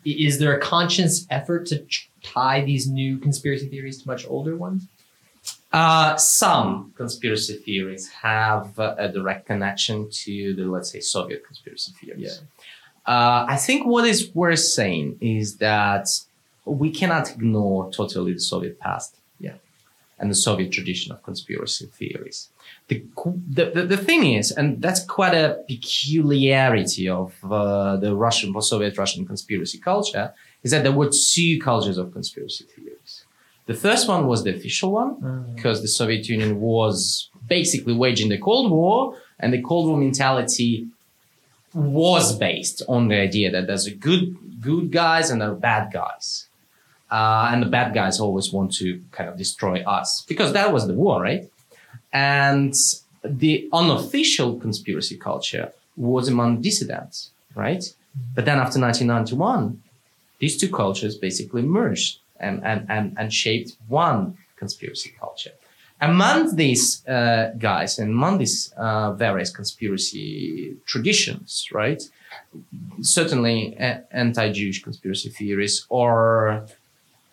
is 0.04 0.38
there 0.38 0.56
a 0.56 0.60
conscious 0.60 1.26
effort 1.30 1.66
to 1.66 1.84
tie 2.22 2.62
these 2.64 2.88
new 2.88 3.18
conspiracy 3.18 3.68
theories 3.68 4.02
to 4.02 4.08
much 4.08 4.26
older 4.26 4.56
ones? 4.56 4.86
Uh, 5.72 6.16
some 6.16 6.92
conspiracy 6.96 7.54
theories 7.54 8.08
have 8.08 8.78
a 8.78 9.10
direct 9.12 9.46
connection 9.46 10.08
to 10.08 10.54
the, 10.54 10.64
let's 10.64 10.90
say, 10.92 11.00
Soviet 11.00 11.44
conspiracy 11.44 11.92
theories. 12.00 12.42
Uh, 13.06 13.44
I 13.48 13.56
think 13.56 13.84
what 13.84 14.06
is 14.06 14.32
worth 14.34 14.60
saying 14.60 15.18
is 15.20 15.56
that 15.56 16.08
we 16.64 16.90
cannot 16.90 17.30
ignore 17.32 17.90
totally 17.90 18.34
the 18.34 18.40
Soviet 18.40 18.78
past. 18.78 19.16
Yeah. 19.40 19.54
And 20.18 20.30
the 20.30 20.36
Soviet 20.36 20.70
tradition 20.70 21.12
of 21.12 21.22
conspiracy 21.22 21.86
theories. 21.86 22.48
The, 22.88 23.02
the, 23.48 23.64
the, 23.74 23.82
the 23.86 23.96
thing 23.96 24.34
is, 24.34 24.50
and 24.50 24.82
that's 24.82 25.02
quite 25.04 25.34
a 25.34 25.64
peculiarity 25.66 27.08
of 27.08 27.32
uh, 27.50 27.96
the 27.96 28.14
Russian, 28.14 28.60
Soviet 28.60 28.98
Russian 28.98 29.24
conspiracy 29.26 29.78
culture, 29.78 30.34
is 30.62 30.70
that 30.70 30.82
there 30.82 30.92
were 30.92 31.10
two 31.10 31.58
cultures 31.60 31.96
of 31.96 32.12
conspiracy 32.12 32.64
theories. 32.64 33.24
The 33.66 33.74
first 33.74 34.06
one 34.06 34.26
was 34.26 34.44
the 34.44 34.54
official 34.54 34.90
one, 34.92 35.54
because 35.54 35.80
the 35.80 35.88
Soviet 35.88 36.28
Union 36.28 36.60
was 36.60 37.30
basically 37.48 37.94
waging 37.94 38.28
the 38.28 38.36
Cold 38.38 38.70
War, 38.70 39.16
and 39.40 39.52
the 39.52 39.62
Cold 39.62 39.88
War 39.88 39.96
mentality 39.96 40.86
was 41.72 42.36
based 42.38 42.82
on 42.86 43.08
the 43.08 43.18
idea 43.18 43.50
that 43.50 43.66
there's 43.66 43.86
a 43.86 43.94
good 43.94 44.36
good 44.60 44.92
guys 44.92 45.30
and 45.30 45.40
there 45.40 45.50
are 45.50 45.54
bad 45.54 45.92
guys, 45.92 46.48
uh, 47.10 47.48
and 47.50 47.62
the 47.62 47.66
bad 47.66 47.94
guys 47.94 48.20
always 48.20 48.52
want 48.52 48.72
to 48.74 49.02
kind 49.10 49.28
of 49.30 49.36
destroy 49.36 49.82
us 49.82 50.24
because 50.28 50.52
that 50.52 50.72
was 50.72 50.86
the 50.86 50.94
war, 50.94 51.20
right? 51.22 51.50
And 52.14 52.74
the 53.24 53.68
unofficial 53.72 54.58
conspiracy 54.60 55.16
culture 55.16 55.72
was 55.96 56.28
among 56.28 56.62
dissidents, 56.62 57.30
right? 57.54 57.84
But 58.34 58.44
then 58.44 58.58
after 58.58 58.80
1991, 58.80 59.82
these 60.38 60.56
two 60.56 60.70
cultures 60.70 61.16
basically 61.16 61.62
merged 61.62 62.18
and, 62.38 62.64
and, 62.64 62.86
and, 62.88 63.16
and 63.18 63.32
shaped 63.32 63.72
one 63.88 64.38
conspiracy 64.56 65.12
culture. 65.18 65.52
Among 66.00 66.56
these 66.56 67.06
uh, 67.06 67.52
guys 67.58 67.98
and 67.98 68.10
among 68.10 68.38
these 68.38 68.72
uh, 68.76 69.12
various 69.12 69.50
conspiracy 69.50 70.76
traditions, 70.86 71.68
right? 71.72 72.02
Certainly, 73.00 73.76
a- 73.78 74.02
anti-Jewish 74.10 74.82
conspiracy 74.82 75.30
theories 75.30 75.86
or 75.88 76.66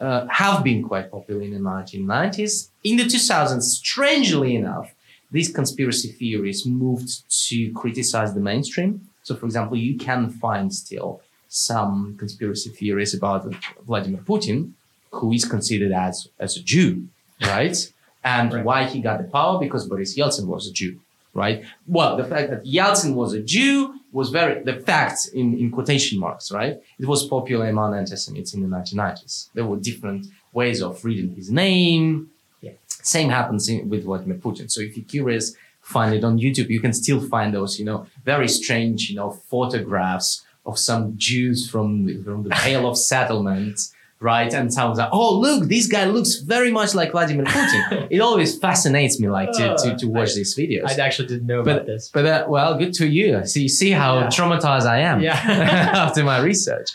uh, 0.02 0.26
have 0.28 0.64
been 0.64 0.82
quite 0.84 1.08
popular 1.12 1.42
in 1.44 1.52
the 1.52 1.60
1990s. 1.60 2.70
In 2.84 2.98
the 2.98 3.04
2000s, 3.04 3.62
strangely 3.62 4.56
enough, 4.56 4.94
these 5.32 5.50
conspiracy 5.60 6.10
theories 6.20 6.66
moved 6.66 7.10
to 7.48 7.72
criticize 7.74 8.34
the 8.34 8.42
mainstream. 8.52 8.92
So, 9.24 9.36
for 9.36 9.46
example, 9.46 9.78
you 9.78 9.98
can 9.98 10.30
find 10.30 10.74
still 10.74 11.22
some 11.48 12.16
conspiracy 12.18 12.70
theories 12.72 13.14
about 13.14 13.42
Vladimir 13.86 14.22
Putin, 14.22 14.72
who 15.12 15.32
is 15.34 15.46
considered 15.46 15.92
as, 15.92 16.28
as 16.40 16.58
a 16.58 16.64
Jew, 16.64 17.08
right? 17.44 17.78
And 18.24 18.54
Right. 18.54 18.66
why 18.66 18.80
he 18.86 19.02
got 19.02 19.18
the 19.22 19.30
power? 19.30 19.60
Because 19.60 19.88
Boris 19.88 20.18
Yeltsin 20.18 20.46
was 20.48 20.68
a 20.68 20.74
Jew. 20.74 21.00
Right? 21.34 21.64
Well, 21.88 22.18
the 22.18 22.26
fact 22.26 22.50
that 22.50 22.64
Yeltsin 22.64 23.14
was 23.16 23.34
a 23.34 23.42
Jew 23.42 24.00
was 24.12 24.30
very, 24.30 24.62
the 24.64 24.80
fact 24.82 25.30
in, 25.34 25.58
in 25.58 25.72
quotation 25.72 26.20
marks, 26.20 26.52
right? 26.52 26.82
It 27.00 27.06
was 27.08 27.26
popular 27.26 27.70
among 27.70 27.96
anti-Semites 27.96 28.54
in 28.54 28.62
the 28.62 28.68
1990s. 28.68 29.50
There 29.54 29.66
were 29.66 29.78
different 29.78 30.28
ways 30.52 30.82
of 30.82 31.04
reading 31.06 31.34
his 31.36 31.50
name. 31.50 32.30
Yeah. 32.62 32.72
Same 32.88 33.30
happens 33.30 33.70
in, 33.70 33.90
with 33.90 34.04
Vladimir 34.04 34.38
Putin. 34.38 34.70
So 34.70 34.82
if 34.82 34.98
you're 34.98 35.06
curious, 35.06 35.56
find 35.82 36.14
it 36.14 36.24
on 36.24 36.38
YouTube. 36.38 36.70
You 36.70 36.82
can 36.82 36.94
still 36.94 37.22
find 37.22 37.54
those, 37.54 37.80
you 37.80 37.86
know, 37.86 38.06
very 38.26 38.48
strange, 38.48 39.10
you 39.10 39.16
know, 39.16 39.32
photographs 39.32 40.44
of 40.66 40.78
some 40.78 41.18
Jews 41.18 41.70
from, 41.70 42.24
from 42.24 42.44
the 42.44 42.50
Pale 42.50 42.88
of 42.88 42.98
Settlement, 42.98 43.80
right? 44.22 44.54
And 44.54 44.72
someone's 44.74 45.00
like, 45.00 45.10
oh, 45.12 45.38
look, 45.40 45.68
this 45.68 45.88
guy 45.88 46.06
looks 46.06 46.36
very 46.36 46.72
much 46.72 46.94
like 46.96 47.12
Vladimir 47.12 47.46
Putin. 47.46 48.08
it 48.16 48.20
always 48.20 48.58
fascinates 48.58 49.20
me, 49.20 49.28
like, 49.30 49.52
to, 49.54 49.76
to, 49.84 49.98
to 49.98 50.06
watch 50.08 50.30
I- 50.32 50.36
these 50.36 50.56
videos. 50.58 50.88
I 50.98 51.04
actually 51.04 51.28
didn't 51.28 51.48
know 51.48 51.64
But- 51.64 51.76
about 51.76 51.86
this. 51.88 52.10
But 52.14 52.26
uh, 52.26 52.46
well, 52.48 52.78
good 52.78 52.94
to 52.96 53.08
you. 53.08 53.46
See, 53.46 53.68
see 53.68 53.92
how 53.92 54.20
Yeah. 54.20 54.28
traumatized 54.28 54.86
I 54.86 55.00
am 55.00 55.22
Yeah. 55.22 55.34
after 56.06 56.24
my 56.24 56.40
research. 56.40 56.90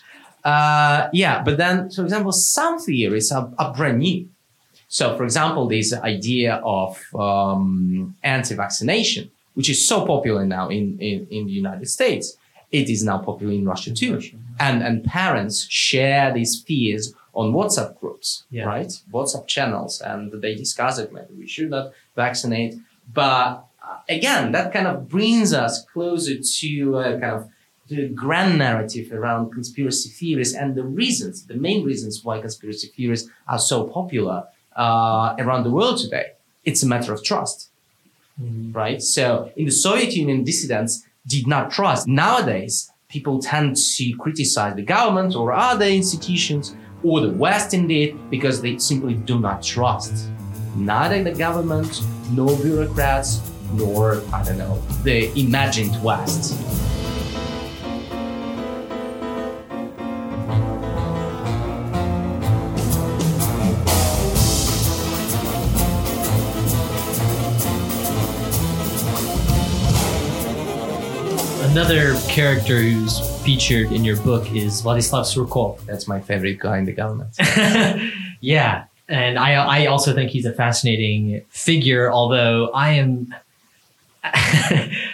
Uh, 0.44 1.08
yeah, 1.12 1.42
but 1.42 1.56
then, 1.58 1.90
for 1.90 2.02
example, 2.04 2.30
some 2.32 2.78
theories 2.78 3.32
are, 3.32 3.50
are 3.58 3.74
brand 3.74 3.98
new. 3.98 4.28
So, 4.88 5.16
for 5.16 5.24
example, 5.24 5.66
this 5.66 5.92
idea 5.92 6.60
of 6.64 7.02
um, 7.14 8.14
anti-vaccination, 8.22 9.30
which 9.54 9.68
is 9.68 9.88
so 9.88 10.06
popular 10.06 10.46
now 10.46 10.68
in, 10.68 10.96
in, 11.00 11.26
in 11.30 11.46
the 11.46 11.52
United 11.52 11.88
States, 11.88 12.36
it 12.72 12.88
is 12.90 13.02
now 13.02 13.18
popular 13.18 13.52
in 13.52 13.64
Russia 13.64 13.92
too. 13.94 14.20
And 14.58 14.82
and 14.82 15.04
parents 15.04 15.66
share 15.68 16.32
these 16.32 16.62
fears 16.66 17.14
on 17.34 17.52
WhatsApp 17.52 17.98
groups, 18.00 18.44
Yeah. 18.50 18.64
right? 18.64 18.92
WhatsApp 19.12 19.46
channels, 19.46 20.00
and 20.00 20.32
they 20.42 20.54
discuss 20.54 20.98
it. 20.98 21.12
Maybe 21.12 21.34
we 21.38 21.46
should 21.46 21.70
not 21.70 21.92
vaccinate, 22.16 22.74
but 23.12 23.64
uh, 23.82 23.98
again, 24.08 24.52
that 24.52 24.72
kind 24.72 24.86
of 24.86 25.08
brings 25.08 25.52
us 25.52 25.84
closer 25.92 26.36
to 26.60 26.98
a 26.98 27.20
kind 27.20 27.34
of 27.38 27.48
the 27.88 28.08
grand 28.08 28.58
narrative 28.58 29.12
around 29.12 29.52
conspiracy 29.52 30.08
theories 30.08 30.54
and 30.54 30.74
the 30.74 30.82
reasons, 30.82 31.44
the 31.46 31.54
main 31.54 31.84
reasons 31.84 32.24
why 32.24 32.40
conspiracy 32.40 32.88
theories 32.88 33.30
are 33.46 33.58
so 33.60 33.84
popular 33.84 34.44
uh, 34.76 35.36
around 35.38 35.62
the 35.62 35.70
world 35.70 35.98
today. 35.98 36.32
It's 36.64 36.82
a 36.82 36.86
matter 36.86 37.12
of 37.12 37.22
trust, 37.22 37.68
Mhm. 38.42 38.74
right? 38.74 39.00
So 39.00 39.52
in 39.56 39.66
the 39.66 39.70
Soviet 39.70 40.12
Union, 40.16 40.42
dissidents 40.42 41.04
did 41.26 41.46
not 41.46 41.70
trust. 41.70 42.06
Nowadays, 42.06 42.90
people 43.08 43.40
tend 43.40 43.76
to 43.76 44.16
criticize 44.18 44.74
the 44.74 44.82
government 44.82 45.34
or 45.34 45.52
other 45.52 45.86
institutions 45.86 46.74
or 47.02 47.20
the 47.20 47.30
West 47.30 47.74
indeed 47.74 48.18
because 48.30 48.60
they 48.60 48.78
simply 48.78 49.14
do 49.14 49.38
not 49.38 49.62
trust 49.62 50.28
neither 50.76 51.22
the 51.24 51.32
government, 51.32 52.02
nor 52.32 52.56
bureaucrats, 52.58 53.40
nor, 53.72 54.22
I 54.32 54.44
don't 54.44 54.58
know, 54.58 54.78
the 55.02 55.32
imagined 55.38 56.02
West. 56.02 56.54
Another 71.76 72.18
character 72.20 72.78
who's 72.78 73.20
featured 73.44 73.92
in 73.92 74.02
your 74.02 74.16
book 74.22 74.50
is 74.50 74.80
Vladislav 74.80 75.26
Surkov. 75.26 75.84
That's 75.84 76.08
my 76.08 76.22
favorite 76.22 76.58
guy 76.58 76.78
in 76.78 76.86
the 76.86 76.92
government. 76.92 77.36
yeah, 78.40 78.84
and 79.10 79.38
I 79.38 79.52
I 79.52 79.84
also 79.84 80.14
think 80.14 80.30
he's 80.30 80.46
a 80.46 80.54
fascinating 80.54 81.42
figure. 81.50 82.10
Although 82.10 82.68
I 82.68 82.92
am 82.92 83.34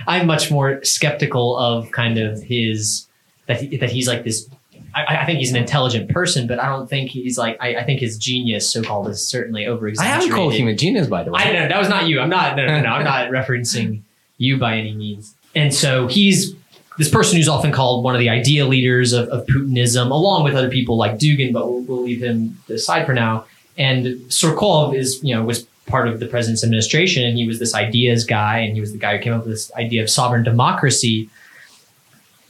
I'm 0.07 0.29
much 0.29 0.53
more 0.53 0.79
skeptical 0.85 1.59
of 1.59 1.91
kind 1.91 2.17
of 2.17 2.41
his 2.41 3.09
that 3.47 3.61
he, 3.61 3.79
that 3.79 3.91
he's 3.91 4.07
like 4.07 4.23
this. 4.23 4.49
I, 4.95 5.23
I 5.23 5.27
think 5.27 5.41
he's 5.41 5.51
an 5.51 5.57
intelligent 5.57 6.11
person, 6.11 6.47
but 6.47 6.61
I 6.61 6.67
don't 6.67 6.89
think 6.89 7.11
he's 7.11 7.37
like. 7.37 7.57
I, 7.61 7.75
I 7.75 7.83
think 7.83 7.99
his 7.99 8.17
genius, 8.17 8.71
so 8.71 8.85
called, 8.85 9.09
is 9.09 9.27
certainly 9.27 9.67
over 9.67 9.91
I 9.99 10.05
haven't 10.05 10.31
called 10.31 10.53
him 10.53 10.69
a 10.69 10.77
genius, 10.77 11.09
by 11.09 11.25
the 11.25 11.33
way. 11.33 11.41
I 11.43 11.53
know 11.55 11.67
that 11.67 11.79
was 11.81 11.89
not 11.89 12.07
you. 12.07 12.21
I'm 12.21 12.31
not. 12.31 12.57
No, 12.57 12.67
no, 12.67 12.81
no. 12.83 12.89
I'm 12.89 13.05
not 13.17 13.31
referencing 13.31 14.03
you 14.39 14.59
by 14.59 14.77
any 14.77 14.95
means. 14.95 15.35
And 15.55 15.75
so 15.75 16.07
he's 16.07 16.55
this 16.99 17.11
person 17.11 17.37
who's 17.37 17.49
often 17.49 17.73
called 17.73 18.05
one 18.05 18.15
of 18.15 18.21
the 18.21 18.29
idea 18.29 18.67
leaders 18.67 19.13
of, 19.13 19.29
of 19.29 19.47
Putinism, 19.47 20.11
along 20.11 20.45
with 20.45 20.55
other 20.55 20.69
people 20.69 20.97
like 20.97 21.19
Dugin, 21.19 21.53
but 21.53 21.67
we'll, 21.67 21.81
we'll 21.83 22.03
leave 22.03 22.23
him 22.23 22.59
aside 22.69 23.07
for 23.07 23.15
now. 23.15 23.47
And 23.79 24.05
Surkov 24.29 24.95
is, 24.95 25.19
you 25.23 25.35
know, 25.35 25.43
was 25.43 25.67
part 25.87 26.07
of 26.07 26.21
the 26.21 26.27
president's 26.27 26.63
administration, 26.63 27.25
and 27.25 27.39
he 27.39 27.47
was 27.47 27.59
this 27.59 27.75
ideas 27.75 28.25
guy, 28.25 28.59
and 28.59 28.75
he 28.75 28.81
was 28.81 28.93
the 28.93 28.99
guy 28.99 29.17
who 29.17 29.23
came 29.23 29.33
up 29.33 29.41
with 29.41 29.55
this 29.55 29.73
idea 29.73 30.03
of 30.03 30.11
sovereign 30.11 30.43
democracy. 30.43 31.31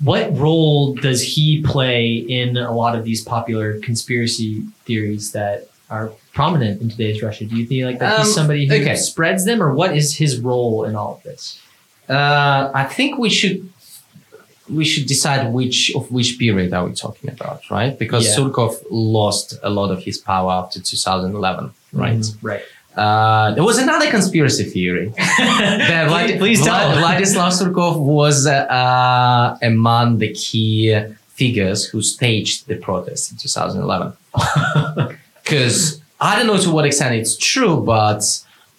What 0.00 0.36
role 0.36 0.94
does 0.94 1.22
he 1.22 1.62
play 1.62 2.16
in 2.16 2.56
a 2.56 2.72
lot 2.72 2.96
of 2.96 3.04
these 3.04 3.22
popular 3.22 3.78
conspiracy 3.78 4.62
theories 4.84 5.30
that 5.30 5.68
are 5.88 6.10
prominent 6.34 6.82
in 6.82 6.90
today's 6.90 7.22
Russia? 7.22 7.44
Do 7.44 7.56
you 7.56 7.64
think 7.66 7.84
like 7.84 8.00
that 8.00 8.18
he's 8.18 8.28
Um, 8.28 8.34
somebody 8.34 8.66
who 8.66 8.74
okay. 8.74 8.96
spreads 8.96 9.44
them, 9.44 9.62
or 9.62 9.72
what 9.72 9.96
is 9.96 10.16
his 10.16 10.40
role 10.40 10.84
in 10.84 10.96
all 10.96 11.14
of 11.14 11.22
this? 11.22 11.61
Uh, 12.12 12.70
I 12.82 12.84
think 12.96 13.10
we 13.24 13.30
should 13.38 13.58
we 14.78 14.84
should 14.90 15.06
decide 15.14 15.42
which 15.58 15.78
of 15.98 16.04
which 16.16 16.30
period 16.38 16.72
are 16.76 16.84
we 16.88 16.92
talking 17.04 17.28
about, 17.36 17.60
right? 17.76 17.94
Because 18.02 18.24
Yeah. 18.24 18.36
Surkov 18.36 18.72
lost 18.90 19.48
a 19.62 19.70
lot 19.78 19.90
of 19.94 19.98
his 20.08 20.16
power 20.18 20.50
after 20.60 20.78
2011, 20.80 21.72
right? 21.92 22.18
Mhm, 22.18 22.36
right. 22.50 22.62
Uh, 23.02 23.54
there 23.54 23.64
was 23.70 23.78
another 23.86 24.08
conspiracy 24.16 24.64
theory 24.64 25.06
that 25.16 26.08
Vlad- 26.10 26.38
please. 26.38 26.60
Vlad- 26.60 26.96
Vladislav 27.02 27.50
Surkov 27.58 27.94
was 27.98 28.46
uh, 28.46 29.56
among 29.62 30.18
the 30.18 30.30
key 30.34 30.94
figures 31.40 31.80
who 31.90 31.98
staged 32.02 32.58
the 32.70 32.76
protest 32.76 33.22
in 33.32 33.38
2011. 33.38 34.12
Because 35.42 36.00
I 36.20 36.36
don't 36.36 36.46
know 36.46 36.58
to 36.58 36.70
what 36.70 36.84
extent 36.84 37.14
it's 37.14 37.36
true, 37.36 37.76
but 37.94 38.22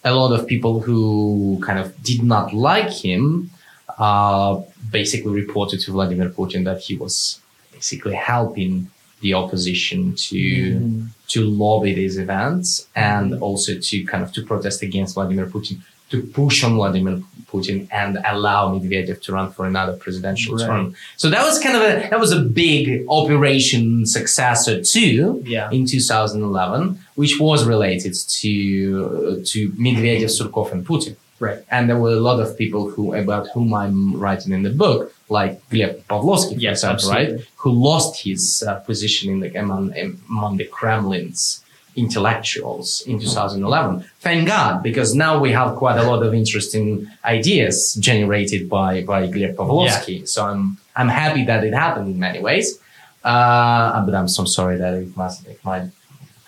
a 0.04 0.12
lot 0.14 0.32
of 0.38 0.46
people 0.46 0.80
who 0.80 1.58
kind 1.66 1.78
of 1.78 1.88
did 2.02 2.22
not 2.22 2.52
like 2.52 2.90
him 2.90 3.50
uh, 3.98 4.60
basically 4.90 5.32
reported 5.32 5.80
to 5.80 5.92
Vladimir 5.92 6.28
Putin 6.28 6.64
that 6.64 6.80
he 6.80 6.96
was 6.96 7.40
basically 7.72 8.14
helping 8.14 8.90
the 9.20 9.32
opposition 9.34 10.14
to 10.28 10.36
Mhm. 10.36 11.08
to 11.28 11.40
lobby 11.62 11.92
these 11.94 12.16
events 12.18 12.86
and 12.94 13.34
also 13.46 13.70
to 13.88 14.04
kind 14.04 14.22
of 14.24 14.30
to 14.32 14.42
protest 14.42 14.82
against 14.82 15.14
Vladimir 15.14 15.46
Putin, 15.46 15.76
to 16.10 16.22
push 16.22 16.62
on 16.64 16.74
Vladimir 16.76 17.22
Putin 17.52 17.86
and 17.92 18.18
allow 18.32 18.72
Medvedev 18.74 19.20
to 19.22 19.32
run 19.32 19.50
for 19.52 19.64
another 19.66 19.94
presidential 20.04 20.56
Right. 20.56 20.66
term. 20.66 20.94
So 21.16 21.30
that 21.30 21.42
was 21.48 21.58
kind 21.60 21.76
of 21.76 21.82
a 21.82 22.08
that 22.10 22.18
was 22.20 22.32
a 22.32 22.40
big 22.40 23.04
operation 23.08 24.06
successor 24.06 24.74
too 24.82 25.42
Yeah. 25.46 25.70
in 25.76 25.86
2011, 25.86 26.98
which 27.14 27.38
was 27.40 27.64
related 27.64 28.14
to 28.40 29.42
to 29.50 29.58
Medvedev, 29.84 30.30
Surkov, 30.38 30.72
and 30.72 30.84
Putin. 30.86 31.14
Right. 31.40 31.58
And 31.70 31.88
there 31.88 31.98
were 32.04 32.12
a 32.22 32.24
lot 32.30 32.38
of 32.44 32.56
people 32.56 32.82
who 32.90 33.14
about 33.14 33.48
whom 33.54 33.74
I'm 33.74 33.98
writing 34.24 34.52
in 34.52 34.62
the 34.62 34.70
book, 34.84 35.12
like 35.28 35.52
Gleb 35.70 35.92
Pavlovsky, 36.08 36.54
for 36.54 36.60
Yes, 36.60 36.84
example, 36.84 37.10
right? 37.10 37.30
Who 37.62 37.70
lost 37.90 38.22
his 38.26 38.62
uh, 38.66 38.74
position 38.90 39.24
in 39.32 39.40
the 39.40 39.50
among, 39.62 39.92
among 40.30 40.56
the 40.58 40.66
Kremlin's 40.76 41.60
intellectuals 41.96 43.02
in 43.06 43.18
2011. 43.18 44.04
Thank 44.20 44.48
God, 44.48 44.82
because 44.82 45.14
now 45.14 45.38
we 45.38 45.52
have 45.52 45.76
quite 45.76 45.98
a 45.98 46.02
lot 46.02 46.22
of 46.22 46.34
interesting 46.34 47.06
ideas 47.24 47.94
generated 47.94 48.68
by 48.68 49.02
by 49.02 49.26
Gleb 49.28 49.56
Pavlovsky. 49.56 50.26
So 50.26 50.46
I'm 50.46 50.78
I'm 50.96 51.08
happy 51.08 51.44
that 51.44 51.64
it 51.64 51.74
happened 51.74 52.08
in 52.08 52.18
many 52.18 52.40
ways. 52.40 52.78
Uh, 53.22 54.04
but 54.04 54.14
I'm 54.14 54.28
so 54.28 54.44
sorry 54.44 54.76
that 54.76 54.94
it 54.94 55.16
must 55.16 55.46
it 55.46 55.64
might 55.64 55.90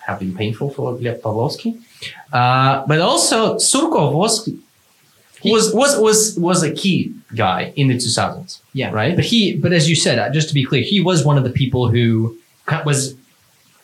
have 0.05 0.19
been 0.19 0.35
painful 0.35 0.69
for 0.69 0.95
Gleb 0.95 1.21
Pavlovsky. 1.21 1.79
Uh, 2.31 2.85
but 2.87 2.99
also 2.99 3.55
Surkov 3.55 4.13
was 4.13 4.49
was 5.43 5.73
was 5.73 5.97
was 5.99 6.37
was 6.37 6.63
a 6.63 6.71
key 6.71 7.13
guy 7.35 7.73
in 7.75 7.87
the 7.87 7.95
2000s. 7.95 8.59
Yeah. 8.73 8.91
Right? 8.91 9.15
But 9.15 9.25
he, 9.25 9.55
but 9.55 9.73
as 9.73 9.89
you 9.89 9.95
said, 9.95 10.19
uh, 10.19 10.29
just 10.29 10.47
to 10.49 10.53
be 10.53 10.63
clear, 10.63 10.81
he 10.81 11.01
was 11.01 11.25
one 11.25 11.37
of 11.37 11.43
the 11.43 11.49
people 11.49 11.89
who 11.89 12.37
was 12.85 13.15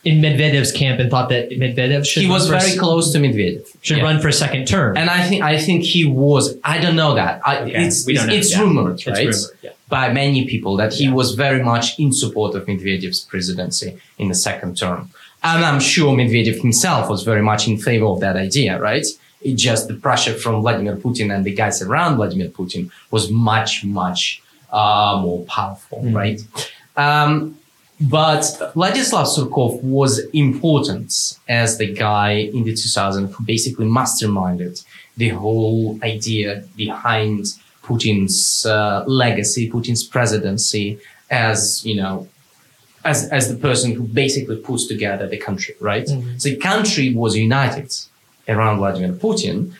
in 0.04 0.20
Medvedev's 0.20 0.70
camp 0.72 1.00
and 1.00 1.10
thought 1.10 1.28
that 1.30 1.50
Medvedev 1.50 2.04
should. 2.06 2.22
He 2.22 2.28
run 2.28 2.34
was 2.34 2.48
for 2.48 2.54
a 2.56 2.60
very 2.60 2.76
close 2.76 3.12
to 3.12 3.18
Medvedev. 3.18 3.66
Should 3.82 3.98
Yeah. 3.98 4.04
run 4.04 4.20
for 4.20 4.28
a 4.28 4.32
second 4.32 4.66
term. 4.66 4.96
And 4.96 5.08
I 5.08 5.26
think 5.28 5.42
I 5.42 5.56
think 5.58 5.82
he 5.84 6.04
was. 6.04 6.56
I 6.62 6.78
don't 6.78 6.96
know 6.96 7.14
that. 7.14 7.40
I, 7.44 7.52
Okay, 7.62 7.84
It's 7.86 8.06
we 8.06 8.14
don't 8.14 8.24
it's, 8.24 8.30
know, 8.30 8.38
it's 8.38 8.50
yeah. 8.52 8.60
rumored, 8.60 8.94
it's 8.94 9.06
right, 9.06 9.18
rumored. 9.26 9.58
Yeah. 9.62 9.70
by 9.88 10.12
many 10.12 10.44
people 10.46 10.76
that 10.76 10.92
he 11.00 11.08
was 11.08 11.28
very 11.34 11.62
much 11.62 11.98
in 11.98 12.12
support 12.12 12.54
of 12.54 12.66
Medvedev's 12.66 13.20
presidency 13.20 13.96
in 14.18 14.26
the 14.28 14.34
second 14.48 14.76
term, 14.76 15.10
and 15.42 15.64
I'm 15.64 15.80
sure 15.80 16.10
Medvedev 16.16 16.60
himself 16.60 17.08
was 17.08 17.22
very 17.22 17.42
much 17.42 17.62
in 17.68 17.76
favor 17.78 18.06
of 18.06 18.20
that 18.20 18.36
idea, 18.36 18.72
right? 18.80 19.06
It 19.48 19.54
just 19.56 19.88
the 19.88 19.94
pressure 20.06 20.34
from 20.42 20.54
Vladimir 20.62 20.96
Putin 20.96 21.26
and 21.34 21.44
the 21.48 21.54
guys 21.62 21.76
around 21.82 22.16
Vladimir 22.16 22.48
Putin 22.48 22.90
was 23.10 23.30
much 23.30 23.84
much 23.84 24.40
uh, 24.72 25.18
more 25.22 25.44
powerful, 25.44 26.00
Mhm. 26.02 26.14
right? 26.22 26.40
Um, 26.96 27.56
But 28.08 28.42
Vladislav 28.74 29.26
Surkov 29.26 29.82
was 29.82 30.18
important 30.32 31.38
as 31.48 31.78
the 31.78 31.92
guy 31.94 32.32
in 32.52 32.64
the 32.64 32.72
2000s 32.72 33.32
who 33.32 33.44
basically 33.44 33.86
masterminded 33.86 34.84
the 35.16 35.30
whole 35.30 35.98
idea 36.02 36.64
behind 36.76 37.46
Putin's 37.82 38.66
uh, 38.66 39.04
legacy, 39.06 39.70
Putin's 39.70 40.04
presidency, 40.04 40.98
as 41.30 41.84
you 41.86 41.96
know, 41.96 42.26
as 43.04 43.28
as 43.30 43.48
the 43.48 43.56
person 43.56 43.94
who 43.94 44.02
basically 44.02 44.56
puts 44.56 44.86
together 44.86 45.26
the 45.28 45.36
country, 45.36 45.74
right? 45.80 46.06
Mhm. 46.06 46.40
So 46.40 46.48
the 46.48 46.56
country 46.56 47.14
was 47.14 47.36
united 47.36 47.90
around 48.48 48.78
Vladimir 48.78 49.12
Putin, 49.12 49.72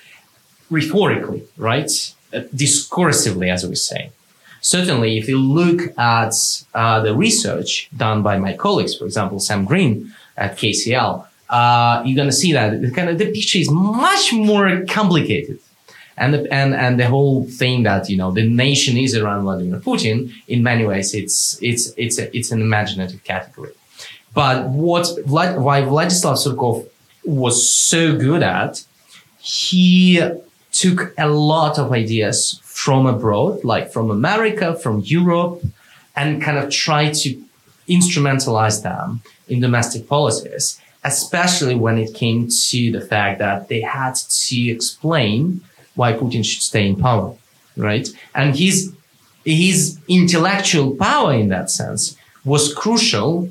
rhetorically, 0.70 1.42
right, 1.56 1.90
Uh, 2.34 2.40
discursively, 2.66 3.48
as 3.56 3.64
we 3.64 3.76
say. 3.76 4.10
Certainly, 4.64 5.18
if 5.18 5.28
you 5.28 5.38
look 5.38 5.80
at 5.98 6.34
uh, 6.74 7.00
the 7.00 7.14
research 7.14 7.90
done 7.94 8.22
by 8.22 8.38
my 8.38 8.54
colleagues, 8.56 8.94
for 8.96 9.04
example, 9.04 9.38
Sam 9.38 9.66
Greene 9.66 10.14
at 10.38 10.56
KCL, 10.56 11.26
uh, 11.50 12.02
you're 12.04 12.16
going 12.16 12.28
to 12.28 12.38
see 12.42 12.54
that 12.54 12.80
the 12.80 12.90
kind 12.90 13.10
of 13.10 13.18
the 13.18 13.30
picture 13.30 13.58
is 13.58 13.70
much 13.70 14.32
more 14.32 14.82
complicated 14.88 15.58
and 16.16 16.32
the, 16.32 16.52
and 16.52 16.74
and 16.74 16.98
the 16.98 17.06
whole 17.06 17.44
thing 17.44 17.82
that 17.82 18.08
you 18.08 18.16
know 18.16 18.30
the 18.30 18.48
nation 18.48 18.96
is 18.96 19.14
around 19.14 19.42
Vladimir 19.42 19.80
Putin 19.80 20.32
in 20.48 20.62
many 20.62 20.86
ways 20.86 21.14
it's 21.14 21.58
it's 21.60 21.92
it's 21.96 22.18
a, 22.18 22.34
it's 22.36 22.50
an 22.50 22.60
imaginative 22.60 23.22
category. 23.24 23.72
But 24.32 24.68
what 24.68 25.04
Vlad, 25.26 25.60
why 25.60 25.82
Vladislav 25.82 26.36
Surkov 26.42 26.86
was 27.24 27.68
so 27.68 28.16
good 28.16 28.42
at, 28.42 28.82
he 29.38 30.20
took 30.72 31.14
a 31.18 31.28
lot 31.28 31.78
of 31.78 31.92
ideas 31.92 32.60
from 32.74 33.06
abroad, 33.06 33.62
like 33.62 33.92
from 33.92 34.10
America, 34.10 34.74
from 34.74 34.98
Europe, 34.98 35.62
and 36.16 36.42
kind 36.42 36.58
of 36.58 36.68
try 36.70 37.08
to 37.08 37.40
instrumentalize 37.88 38.82
them 38.82 39.22
in 39.46 39.60
domestic 39.60 40.08
policies, 40.08 40.80
especially 41.04 41.76
when 41.76 41.98
it 41.98 42.12
came 42.14 42.48
to 42.48 42.90
the 42.90 43.00
fact 43.00 43.38
that 43.38 43.68
they 43.68 43.80
had 43.80 44.16
to 44.16 44.60
explain 44.76 45.60
why 45.94 46.12
Putin 46.14 46.44
should 46.44 46.62
stay 46.62 46.88
in 46.88 46.96
power, 46.96 47.36
right? 47.76 48.08
And 48.34 48.56
his 48.56 48.92
his 49.44 50.00
intellectual 50.08 50.96
power 50.96 51.32
in 51.32 51.48
that 51.50 51.70
sense 51.70 52.16
was 52.44 52.74
crucial 52.74 53.50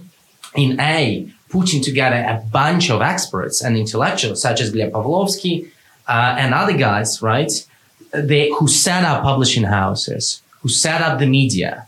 in 0.54 0.78
a 0.82 1.30
putting 1.48 1.82
together 1.82 2.18
a 2.18 2.44
bunch 2.52 2.90
of 2.90 3.02
experts 3.02 3.62
and 3.64 3.78
intellectuals 3.78 4.42
such 4.42 4.60
as 4.60 4.74
Gleb 4.74 4.92
Pavlovsky 4.92 5.72
uh, 6.10 6.36
and 6.38 6.54
other 6.54 6.76
guys, 6.76 7.22
right? 7.22 7.52
They 8.14 8.52
who 8.52 8.68
set 8.68 9.04
up 9.04 9.24
publishing 9.24 9.64
houses, 9.64 10.42
who 10.62 10.70
set 10.70 11.02
up 11.02 11.20
the 11.20 11.26
media, 11.26 11.88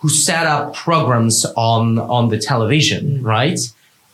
who 0.00 0.08
set 0.08 0.46
up 0.46 0.74
programs 0.74 1.46
on 1.56 1.98
on 1.98 2.28
the 2.28 2.38
television, 2.38 3.22
right? 3.22 3.58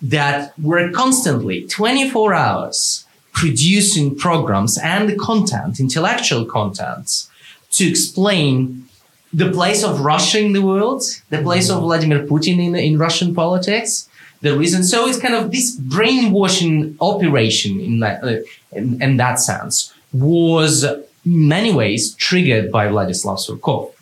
That 0.03 0.53
were 0.59 0.91
constantly 0.93 1.67
24 1.67 2.35
hours 2.35 3.07
producing 3.33 4.17
programs 4.17 4.79
and 4.79 5.19
content, 5.19 5.79
intellectual 5.79 6.45
content, 6.45 7.29
to 7.71 7.87
explain 7.87 8.87
the 9.33 9.51
place 9.51 9.85
of 9.85 10.01
Russia 10.01 10.39
in 10.41 10.53
the 10.55 10.63
world, 10.63 11.03
the 11.29 11.43
place 11.43 11.69
of 11.69 11.83
Vladimir 11.83 12.21
Putin 12.27 12.59
in, 12.59 12.75
in 12.75 12.99
Russian 12.99 13.35
politics, 13.35 14.09
the 14.41 14.57
reason. 14.57 14.83
So 14.83 15.07
it's 15.07 15.19
kind 15.19 15.35
of 15.35 15.51
this 15.51 15.77
brainwashing 15.77 16.97
operation 17.01 17.79
in 17.79 18.01
that, 18.01 18.25
uh, 18.25 18.39
in, 18.73 19.03
in 19.03 19.17
that 19.19 19.39
sense 19.39 19.93
was 20.13 20.87
many 21.27 21.73
ways 21.73 22.15
triggered 22.15 22.71
by 22.71 22.87
Vladislav 22.89 23.39
Surkov. 23.39 23.93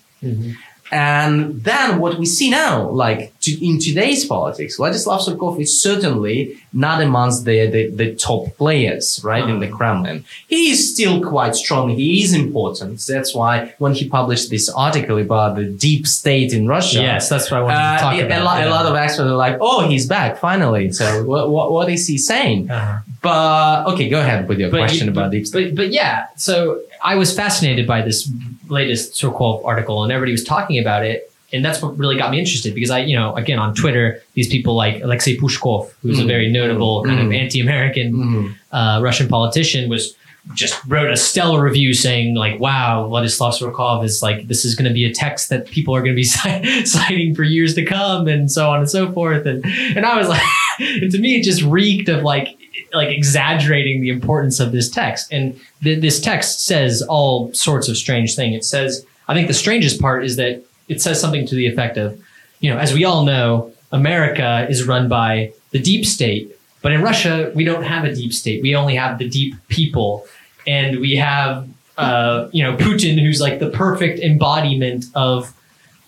And 0.93 1.65
then 1.65 1.99
what 1.99 2.19
we 2.19 2.27
see 2.27 2.51
now, 2.51 2.89
like 2.91 3.37
to, 3.41 3.67
in 3.67 3.81
today's 3.81 4.25
politics, 4.27 4.77
Vladislav 4.79 5.21
Surkov 5.27 5.61
is 5.61 5.83
certainly 5.83 6.57
not 6.73 7.03
amongst 7.03 7.47
the, 7.47 7.67
the, 7.67 7.91
the 7.91 8.15
top 8.15 8.57
players, 8.59 9.21
right, 9.25 9.49
in 9.49 9.59
the 9.59 9.67
Kremlin. 9.69 10.25
He 10.47 10.71
is 10.71 10.93
still 10.93 11.21
quite 11.23 11.57
strong. 11.57 11.89
He 11.89 12.23
is 12.23 12.33
important. 12.35 13.03
That's 13.09 13.35
why 13.35 13.75
when 13.79 13.95
he 13.95 14.09
published 14.09 14.51
this 14.51 14.69
article 14.69 15.19
about 15.19 15.57
the 15.57 15.65
deep 15.65 16.07
state 16.07 16.53
in 16.53 16.69
Russia, 16.69 17.01
Yes, 17.01 17.29
that's 17.29 17.51
what 17.51 17.61
I 17.61 17.63
wanted 17.63 17.77
uh, 17.77 17.97
to 17.97 18.03
talk 18.03 18.15
a, 18.15 18.27
about. 18.27 18.45
lot, 18.45 18.59
yeah. 18.61 18.69
a 18.69 18.71
lot 18.71 18.87
of 18.87 18.95
experts 18.95 19.27
are 19.27 19.35
like, 19.47 19.57
"Oh, 19.61 19.89
he's 19.89 20.07
back 20.07 20.39
finally." 20.39 20.93
So, 20.93 21.25
what, 21.25 21.51
what, 21.51 21.73
what 21.73 21.89
is 21.89 22.07
he 22.07 22.19
saying? 22.19 22.71
Uh-huh. 22.71 22.99
But 23.23 23.87
okay, 23.95 24.09
go 24.09 24.21
ahead 24.21 24.47
with 24.49 24.59
your 24.61 24.71
But 24.71 24.79
question 24.79 25.07
you- 25.07 25.13
about 25.13 25.27
but, 25.27 25.31
deep 25.33 25.47
state. 25.47 25.75
But, 25.75 25.77
but 25.77 25.89
yeah, 25.93 26.27
so 26.37 26.83
I 27.05 27.15
was 27.17 27.35
fascinated 27.37 27.87
by 27.87 28.01
this 28.03 28.31
latest 28.69 29.13
Surkov 29.13 29.65
article, 29.65 30.03
and 30.03 30.13
everybody 30.13 30.33
was 30.33 30.43
talking 30.45 30.79
about 30.79 31.05
it, 31.05 31.31
and 31.53 31.65
that's 31.65 31.83
what 31.83 31.97
really 31.99 32.17
got 32.17 32.31
me 32.31 32.39
interested 32.39 32.75
because 32.75 32.91
I, 32.91 33.01
you 33.01 33.15
know, 33.15 33.35
again 33.37 33.59
on 33.59 33.75
Twitter, 33.75 34.23
these 34.33 34.49
people 34.49 34.75
like 34.75 35.03
Alexei 35.03 35.37
Pushkov, 35.37 35.91
who's 36.03 36.19
a 36.19 36.23
Mm. 36.23 36.27
very 36.27 36.51
notable 36.51 37.05
kind 37.05 37.21
of 37.21 37.27
Mm. 37.27 37.37
anti-American 37.43 38.13
Mhm. 38.15 38.55
uh, 38.73 39.01
Russian 39.03 39.29
politician, 39.29 39.89
was 39.91 40.17
just 40.55 40.75
wrote 40.89 41.11
a 41.11 41.17
stellar 41.17 41.63
review 41.63 41.95
saying 41.95 42.35
like, 42.35 42.59
"Wow, 42.61 43.09
Vladislav 43.11 43.53
Surkov 43.59 44.05
is 44.05 44.23
like 44.23 44.47
this 44.49 44.65
is 44.67 44.75
going 44.75 44.87
to 44.89 44.93
be 44.93 45.05
a 45.05 45.13
text 45.13 45.49
that 45.51 45.71
people 45.71 45.95
are 45.97 46.01
going 46.01 46.13
to 46.13 46.17
be 46.17 46.25
citing 46.85 47.35
for 47.35 47.45
years 47.45 47.75
to 47.75 47.83
come, 47.85 48.29
and 48.29 48.51
so 48.51 48.69
on 48.71 48.81
and 48.81 48.91
so 48.91 49.11
forth." 49.13 49.47
And 49.47 49.65
and 49.97 50.05
I 50.05 50.17
was 50.19 50.29
like, 50.29 50.43
and 50.81 51.11
to 51.15 51.19
me, 51.19 51.37
it 51.37 51.45
just 51.45 51.63
reeked 51.63 52.09
of 52.09 52.23
like 52.23 52.49
like 52.93 53.09
exaggerating 53.09 54.01
the 54.01 54.11
importance 54.11 54.61
of 54.61 54.73
this 54.73 54.89
text. 54.89 55.33
And 55.33 55.61
th- 55.83 56.01
this 56.01 56.21
text 56.21 56.67
says 56.67 57.03
all 57.03 57.53
sorts 57.53 57.89
of 57.89 57.97
strange 57.97 58.35
things. 58.37 58.57
It 58.57 58.65
says, 58.65 59.05
I 59.29 59.35
think 59.35 59.49
the 59.49 59.55
strangest 59.55 60.01
part 60.01 60.25
is 60.25 60.37
that 60.37 60.63
it 60.89 61.01
says 61.01 61.21
something 61.21 61.47
to 61.47 61.55
the 61.55 61.67
effect 61.67 61.97
of, 61.97 62.21
you 62.61 62.71
know, 62.71 62.79
as 62.79 62.93
we 62.93 63.05
all 63.05 63.25
know, 63.25 63.73
America 63.93 64.67
is 64.69 64.87
run 64.87 65.09
by 65.09 65.53
the 65.71 65.79
deep 65.79 66.05
state, 66.05 66.57
but 66.83 66.93
in 66.93 67.03
Russia 67.03 67.53
we 67.55 67.65
don't 67.65 67.85
have 67.85 68.05
a 68.05 68.15
deep 68.15 68.33
state. 68.33 68.63
We 68.63 68.75
only 68.75 68.97
have 68.97 69.19
the 69.19 69.29
deep 69.29 69.55
people, 69.69 70.27
and 70.67 71.01
we 71.01 71.17
have, 71.17 71.69
uh, 71.97 72.49
you 72.53 72.63
know, 72.63 72.77
Putin, 72.77 73.21
who's 73.21 73.41
like 73.41 73.61
the 73.61 73.71
perfect 73.71 74.19
embodiment 74.19 75.07
of 75.15 75.53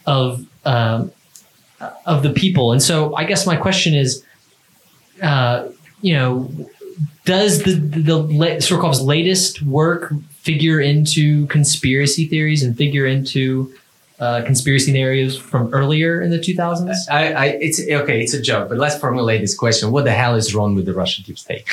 of 0.07 0.45
um, 0.65 1.13
of 2.07 2.23
the 2.23 2.31
people. 2.31 2.73
And 2.73 2.83
so, 2.83 3.15
I 3.15 3.25
guess 3.25 3.47
my 3.47 3.57
question 3.57 3.95
is, 3.95 4.25
uh, 5.23 5.69
you 6.01 6.15
know, 6.15 6.51
does 7.25 7.63
the 7.65 7.73
the 7.75 8.17
la- 8.17 8.61
Surkov's 8.61 9.01
latest 9.01 9.63
work 9.63 10.13
figure 10.31 10.81
into 10.81 11.47
conspiracy 11.49 12.27
theories 12.27 12.63
and 12.63 12.77
figure 12.77 13.07
into 13.07 13.73
uh, 14.19 14.43
conspiracy 14.45 14.93
narratives 14.93 15.37
from 15.37 15.73
earlier 15.75 16.23
in 16.23 16.31
the 16.31 16.39
2000s? 16.39 16.95
I, 17.11 17.33
I, 17.33 17.47
it's 17.61 17.81
okay. 17.81 18.23
It's 18.23 18.33
a 18.33 18.41
joke, 18.41 18.69
but 18.69 18.79
let's 18.79 18.97
formulate 18.97 19.41
this 19.41 19.55
question: 19.55 19.91
What 19.91 20.05
the 20.05 20.13
hell 20.13 20.35
is 20.37 20.55
wrong 20.55 20.75
with 20.75 20.87
the 20.87 20.95
Russian 20.95 21.25
deep 21.25 21.39
state? 21.39 21.65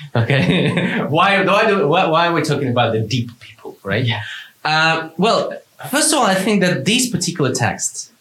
okay, 0.16 1.00
why, 1.08 1.44
why, 1.44 1.66
do, 1.66 1.88
why, 1.88 2.06
why 2.06 2.28
are 2.28 2.32
we 2.32 2.42
talking 2.42 2.68
about 2.68 2.92
the 2.92 3.00
deep 3.00 3.30
people, 3.40 3.76
right? 3.82 4.04
Yeah. 4.04 4.22
Um, 4.64 5.12
well, 5.16 5.54
first 5.90 6.12
of 6.12 6.18
all, 6.18 6.26
I 6.26 6.34
think 6.34 6.60
that 6.60 6.84
these 6.84 7.10
particular 7.10 7.54
text 7.54 8.12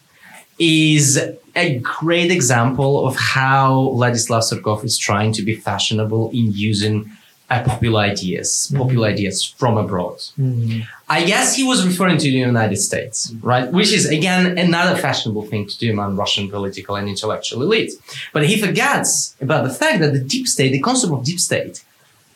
is 0.60 1.20
a 1.56 1.80
great 1.80 2.32
example 2.32 3.08
of 3.08 3.16
how 3.16 3.92
Vladislav 3.96 4.42
Surkov 4.44 4.84
is 4.84 4.98
trying 4.98 5.32
to 5.34 5.42
be 5.42 5.56
fashionable 5.56 6.30
in 6.32 6.52
using 6.54 7.10
uh, 7.50 7.64
popular 7.64 8.02
ideas, 8.02 8.72
popular 8.76 9.08
ideas 9.08 9.44
from 9.44 9.78
abroad. 9.78 10.18
I 11.10 11.24
guess 11.24 11.56
he 11.56 11.64
was 11.64 11.88
referring 11.88 12.18
to 12.18 12.24
the 12.30 12.38
United 12.54 12.76
States, 12.76 13.34
right? 13.42 13.72
Which 13.72 13.94
is 13.94 14.06
again 14.10 14.58
another 14.58 15.00
fashionable 15.00 15.44
thing 15.44 15.66
to 15.68 15.78
do 15.78 15.92
among 15.92 16.18
Russian 16.18 16.50
political 16.50 16.96
and 16.98 17.08
intellectual 17.08 17.62
elite. 17.64 17.94
But 18.34 18.46
he 18.48 18.60
forgets 18.60 19.36
about 19.40 19.64
the 19.64 19.74
fact 19.74 20.00
that 20.02 20.12
the 20.14 20.20
deep 20.20 20.46
state, 20.48 20.72
the 20.74 20.82
concept 20.82 21.14
of 21.14 21.24
deep 21.24 21.40
state, 21.40 21.84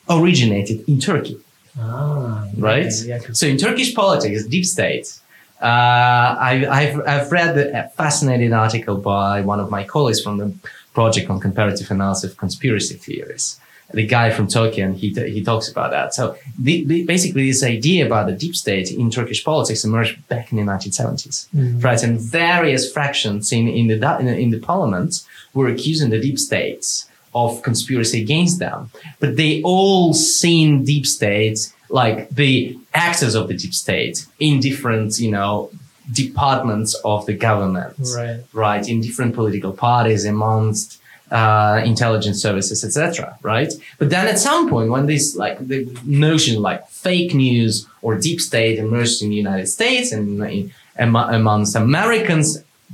originated 0.10 0.88
in 0.88 1.00
Turkey, 1.00 1.38
Ah, 1.80 2.48
right? 2.58 2.92
yeah, 3.06 3.20
'cause- 3.20 3.40
So 3.40 3.48
in 3.48 3.58
Turkish 3.58 3.94
politics, 3.94 4.46
deep 4.46 4.66
state. 4.66 5.08
Uh, 5.62 6.36
I, 6.50 6.66
I've 6.70 7.00
I've 7.08 7.32
read 7.32 7.58
a 7.58 7.90
fascinating 7.90 8.52
article 8.54 8.98
by 8.98 9.42
one 9.42 9.60
of 9.60 9.70
my 9.70 9.84
colleagues 9.84 10.22
from 10.22 10.38
the 10.38 10.54
project 10.94 11.30
on 11.30 11.40
comparative 11.40 11.90
analysis 11.92 12.32
of 12.32 12.38
conspiracy 12.38 12.96
theories. 12.96 13.60
The 13.94 14.08
guy 14.08 14.32
from 14.32 14.48
Turkey, 14.48 14.82
and 14.82 14.98
he 14.98 15.10
he 15.36 15.44
talks 15.44 15.68
about 15.70 15.92
that. 15.92 16.14
So 16.14 16.38
the, 16.58 16.86
the, 16.86 17.04
basically, 17.06 17.48
this 17.48 17.62
idea 17.62 18.06
about 18.06 18.26
the 18.28 18.32
deep 18.34 18.56
state 18.56 18.90
in 18.90 19.12
Turkish 19.12 19.44
politics 19.44 19.84
emerged 19.84 20.26
back 20.30 20.52
in 20.52 20.58
the 20.58 20.64
1970s, 20.64 21.48
Mhm. 21.54 21.84
right? 21.84 22.02
And 22.02 22.20
various 22.20 22.92
fractions 22.92 23.52
in 23.52 23.68
in 23.68 23.88
the 23.88 23.98
in 24.20 24.26
the, 24.26 24.36
in 24.46 24.50
the 24.52 24.60
parliament 24.60 25.22
were 25.54 25.68
accusing 25.68 26.10
the 26.10 26.20
deep 26.22 26.40
states 26.40 27.08
of 27.36 27.62
conspiracy 27.64 28.22
against 28.22 28.60
them, 28.60 28.90
but 29.20 29.36
they 29.36 29.62
all 29.64 30.14
seen 30.14 30.84
deep 30.86 31.06
states 31.06 31.74
like 31.92 32.30
the 32.30 32.78
actors 32.94 33.34
of 33.36 33.48
the 33.50 33.54
deep 33.56 33.74
state 33.74 34.26
in 34.40 34.60
different, 34.60 35.20
you 35.20 35.32
know, 35.32 35.70
departments 36.12 36.94
of 37.06 37.26
the 37.26 37.34
government, 37.34 37.96
Right. 38.16 38.40
right? 38.54 38.88
In 38.88 39.02
different 39.02 39.34
political 39.36 39.72
parties, 39.74 40.26
amongst 40.26 40.98
uh, 41.32 41.82
intelligence 41.86 42.42
services, 42.42 42.84
etc. 42.84 43.38
Right? 43.42 43.72
But 44.00 44.10
then 44.10 44.28
at 44.28 44.38
some 44.38 44.70
point, 44.70 44.90
when 44.92 45.06
this 45.06 45.36
like 45.36 45.58
the 45.66 45.80
notion 46.06 46.62
like 46.62 46.82
fake 46.90 47.34
news 47.34 47.88
or 48.02 48.18
deep 48.18 48.40
state 48.42 48.78
emerged 48.80 49.22
in 49.24 49.30
the 49.30 49.36
United 49.46 49.68
States 49.68 50.12
and 50.12 50.24
in, 50.44 50.74
am- 50.98 51.16
amongst 51.16 51.76
Americans, 51.76 52.48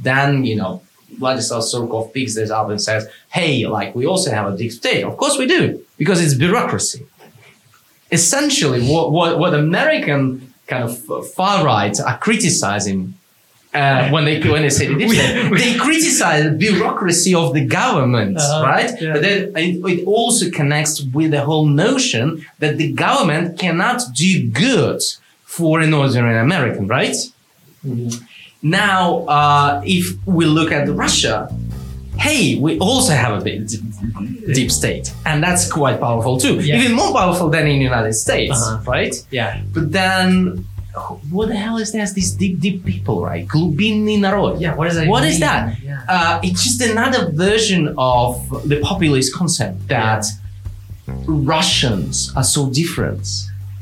then 0.09 0.45
you 0.45 0.55
know 0.55 0.81
Vladislav 1.19 1.63
Surkov 1.71 2.13
picks 2.13 2.35
this 2.35 2.51
up 2.51 2.69
and 2.69 2.79
says, 2.79 3.07
"Hey, 3.37 3.65
like 3.65 3.95
we 3.95 4.05
also 4.05 4.29
have 4.37 4.45
a 4.53 4.55
deep 4.55 4.71
state. 4.71 5.03
Of 5.03 5.17
course 5.17 5.35
we 5.39 5.47
do, 5.47 5.83
because 5.97 6.21
it's 6.23 6.35
bureaucracy." 6.35 7.01
Essentially, 8.11 8.81
what 8.87 9.11
what, 9.11 9.39
what 9.39 9.53
American 9.53 10.53
kind 10.67 10.83
of 10.83 10.91
far 11.33 11.63
right 11.65 11.97
are 11.99 12.17
criticizing 12.17 13.13
uh, 13.73 14.09
when 14.09 14.25
they 14.25 14.39
when 14.41 14.61
they 14.61 14.69
say 14.69 14.87
the 15.01 15.55
they 15.57 15.75
criticize 15.75 16.43
the 16.43 16.51
bureaucracy 16.51 17.33
of 17.35 17.53
the 17.53 17.65
government, 17.65 18.37
Uh-huh, 18.37 18.63
right? 18.65 18.91
yeah. 19.01 19.13
But 19.13 19.21
then 19.21 19.37
it, 19.55 19.73
it 19.93 20.05
also 20.07 20.49
connects 20.49 21.01
with 21.01 21.31
the 21.31 21.41
whole 21.41 21.65
notion 21.65 22.45
that 22.59 22.77
the 22.77 22.91
government 22.93 23.59
cannot 23.59 24.01
do 24.15 24.47
good 24.49 25.01
for 25.43 25.79
an 25.81 25.93
ordinary 25.93 26.37
American, 26.39 26.87
right? 26.87 27.15
Mm-hmm. 27.85 28.25
Now, 28.63 29.25
uh, 29.27 29.81
if 29.85 30.05
we 30.25 30.45
look 30.45 30.71
at 30.71 30.89
Russia, 30.89 31.47
hey, 32.19 32.57
we 32.59 32.77
also 32.79 33.13
have 33.13 33.39
a 33.39 33.43
big 33.43 33.67
deep 34.53 34.71
state, 34.71 35.13
and 35.25 35.41
that's 35.43 35.71
quite 35.71 35.99
powerful 35.99 36.37
too. 36.37 36.55
Yeah. 36.59 36.77
Even 36.81 36.93
more 36.95 37.11
powerful 37.13 37.49
than 37.49 37.67
in 37.67 37.77
the 37.79 37.83
United 37.83 38.13
States, 38.13 38.53
Uh-huh. 38.61 38.83
right? 38.91 39.15
Yeah. 39.31 39.61
But 39.73 39.91
then, 39.91 40.65
what 41.29 41.47
the 41.49 41.55
hell 41.55 41.77
is 41.77 41.91
that? 41.91 42.13
These 42.13 42.31
deep, 42.33 42.59
deep 42.59 42.83
people, 42.85 43.23
right? 43.23 43.47
Glubinny 43.47 44.19
narod. 44.19 44.59
Yeah. 44.59 44.75
What 44.75 44.87
is 44.87 44.95
that? 44.95 45.07
What 45.07 45.23
is 45.23 45.33
mean? 45.35 45.39
that? 45.41 45.79
Yeah. 45.83 46.01
Uh, 46.09 46.39
it's 46.43 46.63
just 46.63 46.81
another 46.81 47.31
version 47.31 47.93
of 47.97 48.29
the 48.67 48.79
populist 48.81 49.33
concept 49.33 49.87
that 49.89 50.25
Russians 51.25 52.31
are 52.35 52.43
so 52.43 52.69
different 52.69 53.27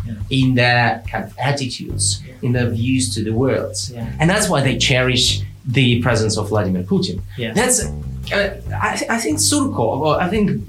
Yeah. 0.05 0.13
in 0.29 0.55
their 0.55 1.03
kind 1.09 1.23
of 1.23 1.33
attitudes, 1.39 2.21
in 2.41 2.51
their 2.53 2.69
views 2.69 3.13
to 3.15 3.23
the 3.23 3.31
world, 3.33 3.75
Yeah. 3.91 4.07
and 4.19 4.29
that's 4.29 4.47
why 4.49 4.61
they 4.61 4.77
cherish 4.77 5.41
the 5.65 5.99
presence 6.01 6.37
of 6.37 6.49
Vladimir 6.49 6.83
Putin. 6.83 7.21
Yeah. 7.37 7.53
That's, 7.53 7.85
uh, 8.33 8.49
I, 8.81 8.95
th- 8.95 9.09
I 9.09 9.17
think 9.17 9.39
Surkov, 9.39 9.99
or 10.01 10.21
I 10.21 10.27
think 10.29 10.61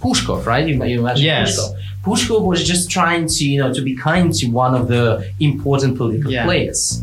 Pushkov, 0.00 0.46
right? 0.46 0.66
You, 0.66 0.82
you 0.84 1.02
mentioned 1.02 1.24
Yes. 1.24 1.58
Pushkov. 1.58 1.74
Pushkov 2.04 2.42
was 2.44 2.64
just 2.64 2.90
trying 2.90 3.26
to, 3.26 3.44
you 3.44 3.58
know, 3.60 3.72
to 3.74 3.82
be 3.82 3.94
kind 3.96 4.32
to 4.34 4.46
one 4.48 4.74
of 4.74 4.88
the 4.88 5.30
important 5.40 5.96
political 5.96 6.30
Yeah. 6.32 6.44
players. 6.44 7.02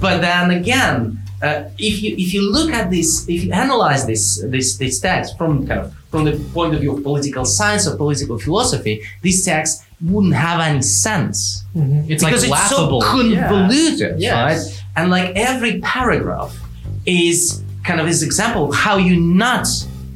But 0.00 0.20
then 0.20 0.50
again, 0.50 1.18
uh, 1.42 1.64
if 1.78 2.02
you 2.02 2.14
if 2.16 2.32
you 2.34 2.52
look 2.52 2.70
at 2.72 2.90
this, 2.90 3.26
if 3.28 3.44
you 3.44 3.52
analyze 3.52 4.06
this 4.06 4.42
this 4.48 4.76
this 4.76 5.00
text 5.00 5.36
from 5.38 5.66
kind 5.66 5.80
of 5.80 5.94
from 6.10 6.24
the 6.24 6.32
point 6.52 6.74
of 6.74 6.80
view 6.80 6.96
of 6.96 7.02
political 7.02 7.44
science 7.44 7.88
or 7.88 7.96
political 7.96 8.38
philosophy, 8.38 9.02
this 9.22 9.44
text 9.44 9.82
wouldn't 10.00 10.34
have 10.34 10.60
any 10.60 10.82
sense 10.82 11.64
It's 11.74 12.22
because 12.22 12.48
like 12.48 12.60
it's 12.62 12.72
laughable. 12.72 13.00
so 13.00 13.08
convoluted, 13.10 14.20
Yes. 14.20 14.34
right? 14.34 14.84
And 14.96 15.10
like 15.10 15.32
every 15.34 15.80
paragraph 15.80 16.54
is 17.06 17.63
kind 17.84 18.00
of 18.00 18.06
this 18.06 18.22
example 18.22 18.70
of 18.70 18.74
how 18.74 18.96
you 18.96 19.20
not 19.20 19.66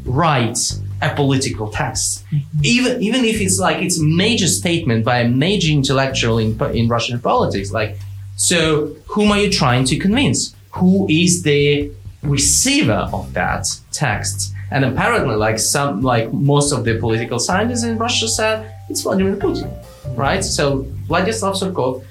write 0.05 0.59
a 1.01 1.15
political 1.15 1.71
text, 1.71 2.25
mm-hmm. 2.27 2.65
even 2.65 3.03
even 3.03 3.25
if 3.25 3.41
it's 3.41 3.59
like 3.59 3.83
it's 3.83 4.01
a 4.01 4.05
major 4.05 4.49
statement 4.49 5.05
by 5.05 5.19
a 5.21 5.29
major 5.29 5.71
intellectual 5.73 6.39
in 6.39 6.61
in 6.75 6.89
Russian 6.89 7.21
politics. 7.21 7.73
Like, 7.73 7.97
so 8.37 8.97
whom 9.07 9.31
are 9.33 9.39
you 9.39 9.51
trying 9.51 9.85
to 9.87 9.99
convince? 9.99 10.55
Who 10.73 11.07
is 11.09 11.43
the 11.43 11.91
receiver 12.23 13.09
of 13.13 13.33
that 13.35 13.67
text? 13.93 14.53
And 14.71 14.85
apparently, 14.85 15.35
like 15.37 15.59
some, 15.59 16.03
like 16.03 16.33
most 16.33 16.73
of 16.73 16.85
the 16.85 16.99
political 16.99 17.39
scientists 17.39 17.85
in 17.85 17.97
Russia 17.97 18.29
said, 18.29 18.71
it's 18.91 19.01
Vladimir 19.01 19.37
Putin, 19.37 19.71
right? 20.15 20.45
So 20.45 20.83
Vladislav 21.09 21.55
Surkov 21.57 22.05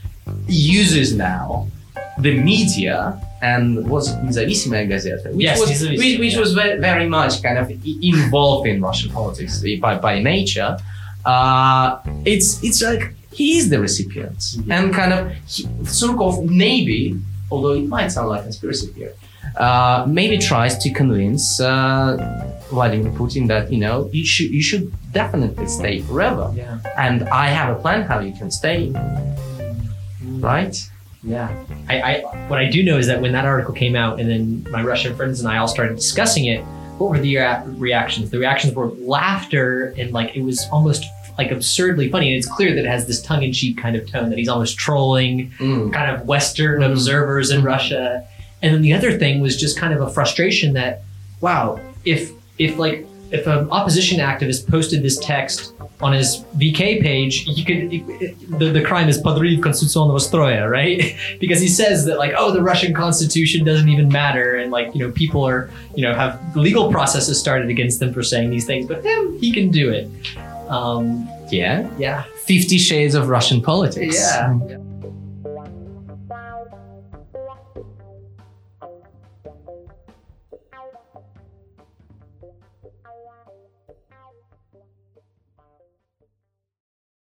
uses 0.47 1.13
now 1.13 1.67
the 2.17 2.33
media 2.39 3.21
and 3.47 3.87
was 3.93 4.03
Nezavisimaya 4.25 4.85
Gazeta, 4.91 5.27
which 5.33 5.45
yes, 5.49 5.59
was 5.59 5.69
which, 5.81 6.19
which 6.23 6.33
yeah. 6.33 6.39
was 6.43 6.53
very, 6.53 6.79
very, 6.89 7.07
much 7.17 7.33
kind 7.45 7.57
of 7.61 7.65
involved 8.13 8.67
in 8.67 8.81
Russian 8.81 9.09
politics 9.11 9.63
by, 9.83 9.93
by 10.07 10.13
nature. 10.33 10.71
Uh, 11.25 11.99
it's 12.33 12.49
it's 12.67 12.81
like 12.89 13.03
he 13.39 13.57
is 13.57 13.69
the 13.69 13.79
recipient, 13.87 14.39
mm-hmm. 14.39 14.71
and 14.75 14.83
kind 14.99 15.11
of 15.13 15.21
he, 15.53 15.63
Surkov 15.97 16.33
maybe, 16.65 16.99
although 17.51 17.75
it 17.81 17.87
might 17.95 18.09
sound 18.15 18.29
like 18.29 18.43
conspiracy 18.43 18.87
here, 18.93 19.13
uh, 19.65 20.05
maybe 20.19 20.37
tries 20.37 20.73
to 20.83 20.87
convince 21.01 21.59
uh, 21.59 22.17
Vladimir 22.69 23.11
Putin 23.19 23.47
that 23.47 23.71
you 23.73 23.79
know 23.85 24.09
you 24.17 24.25
should 24.25 24.49
you 24.57 24.63
should 24.69 24.85
definitely 25.11 25.67
stay 25.67 25.95
forever, 26.07 26.45
yeah. 26.55 26.79
and 27.05 27.17
I 27.29 27.47
have 27.57 27.69
a 27.75 27.79
plan 27.83 27.99
how 28.09 28.19
you 28.27 28.33
can 28.39 28.49
stay, 28.51 28.79
mm-hmm. 28.89 30.41
right? 30.41 30.75
Yeah. 31.27 31.51
I, 31.89 32.01
I 32.01 32.19
what 32.47 32.57
I 32.59 32.69
do 32.69 32.83
know 32.83 32.97
is 32.97 33.07
that 33.07 33.21
when 33.21 33.33
that 33.33 33.45
article 33.45 33.73
came 33.73 33.95
out 33.95 34.19
and 34.19 34.29
then 34.29 34.65
my 34.71 34.81
Russian 34.83 35.15
friends 35.15 35.39
and 35.41 35.49
I 35.49 35.57
all 35.57 35.67
started 35.67 35.95
discussing 35.97 36.45
it, 36.45 36.63
what 36.97 37.09
were 37.09 37.19
the 37.19 37.35
rea- 37.37 37.61
reactions? 37.77 38.29
The 38.31 38.39
reactions 38.39 38.73
were 38.73 38.87
laughter 38.87 39.93
and 39.97 40.11
like 40.13 40.35
it 40.35 40.41
was 40.43 40.65
almost 40.71 41.03
like 41.37 41.51
absurdly 41.51 42.09
funny. 42.09 42.29
And 42.33 42.37
it's 42.37 42.47
clear 42.51 42.73
that 42.73 42.85
it 42.85 42.87
has 42.87 43.05
this 43.07 43.21
tongue-in-cheek 43.21 43.77
kind 43.77 43.95
of 43.95 44.09
tone 44.09 44.29
that 44.29 44.37
he's 44.39 44.47
almost 44.47 44.77
trolling 44.77 45.51
Mm. 45.59 45.93
kind 45.93 46.09
of 46.09 46.25
Western 46.25 46.81
Mhm. 46.81 46.91
observers 46.91 47.51
in 47.51 47.61
Russia. 47.63 48.23
And 48.63 48.73
then 48.73 48.81
the 48.81 48.93
other 48.93 49.17
thing 49.19 49.39
was 49.41 49.55
just 49.57 49.77
kind 49.77 49.93
of 49.93 50.01
a 50.01 50.09
frustration 50.09 50.73
that, 50.73 51.03
wow, 51.41 51.79
if 52.05 52.31
if 52.57 52.77
like 52.79 53.05
if 53.31 53.47
an 53.47 53.69
opposition 53.71 54.19
activist 54.19 54.69
posted 54.69 55.03
this 55.03 55.17
text 55.19 55.73
on 56.01 56.13
his 56.13 56.43
VK 56.57 57.01
page, 57.01 57.45
you 57.47 57.65
could 57.65 58.59
the, 58.59 58.69
the 58.69 58.81
crime 58.81 59.09
is 59.09 59.21
podrid 59.21 59.61
constitucion 59.61 60.09
vostroya, 60.09 60.69
right? 60.69 61.15
because 61.39 61.59
he 61.59 61.67
says 61.67 62.05
that 62.05 62.17
like, 62.17 62.33
oh, 62.37 62.51
the 62.51 62.61
Russian 62.61 62.93
constitution 62.93 63.65
doesn't 63.65 63.89
even 63.89 64.09
matter, 64.09 64.55
and 64.55 64.71
like 64.71 64.93
you 64.93 65.05
know 65.05 65.11
people 65.11 65.43
are 65.43 65.69
you 65.95 66.03
know 66.03 66.13
have 66.13 66.55
legal 66.55 66.91
processes 66.91 67.39
started 67.39 67.69
against 67.69 67.99
them 67.99 68.13
for 68.13 68.23
saying 68.23 68.49
these 68.49 68.65
things, 68.65 68.87
but 68.87 69.03
him 69.03 69.37
he 69.39 69.51
can 69.51 69.69
do 69.71 69.91
it. 69.91 70.09
Um, 70.69 71.27
yeah, 71.51 71.89
yeah. 71.97 72.23
Fifty 72.45 72.77
Shades 72.77 73.15
of 73.15 73.29
Russian 73.29 73.61
Politics. 73.61 74.15
yeah. 74.15 74.53
Hmm. 74.53 74.69
yeah. 74.69 74.77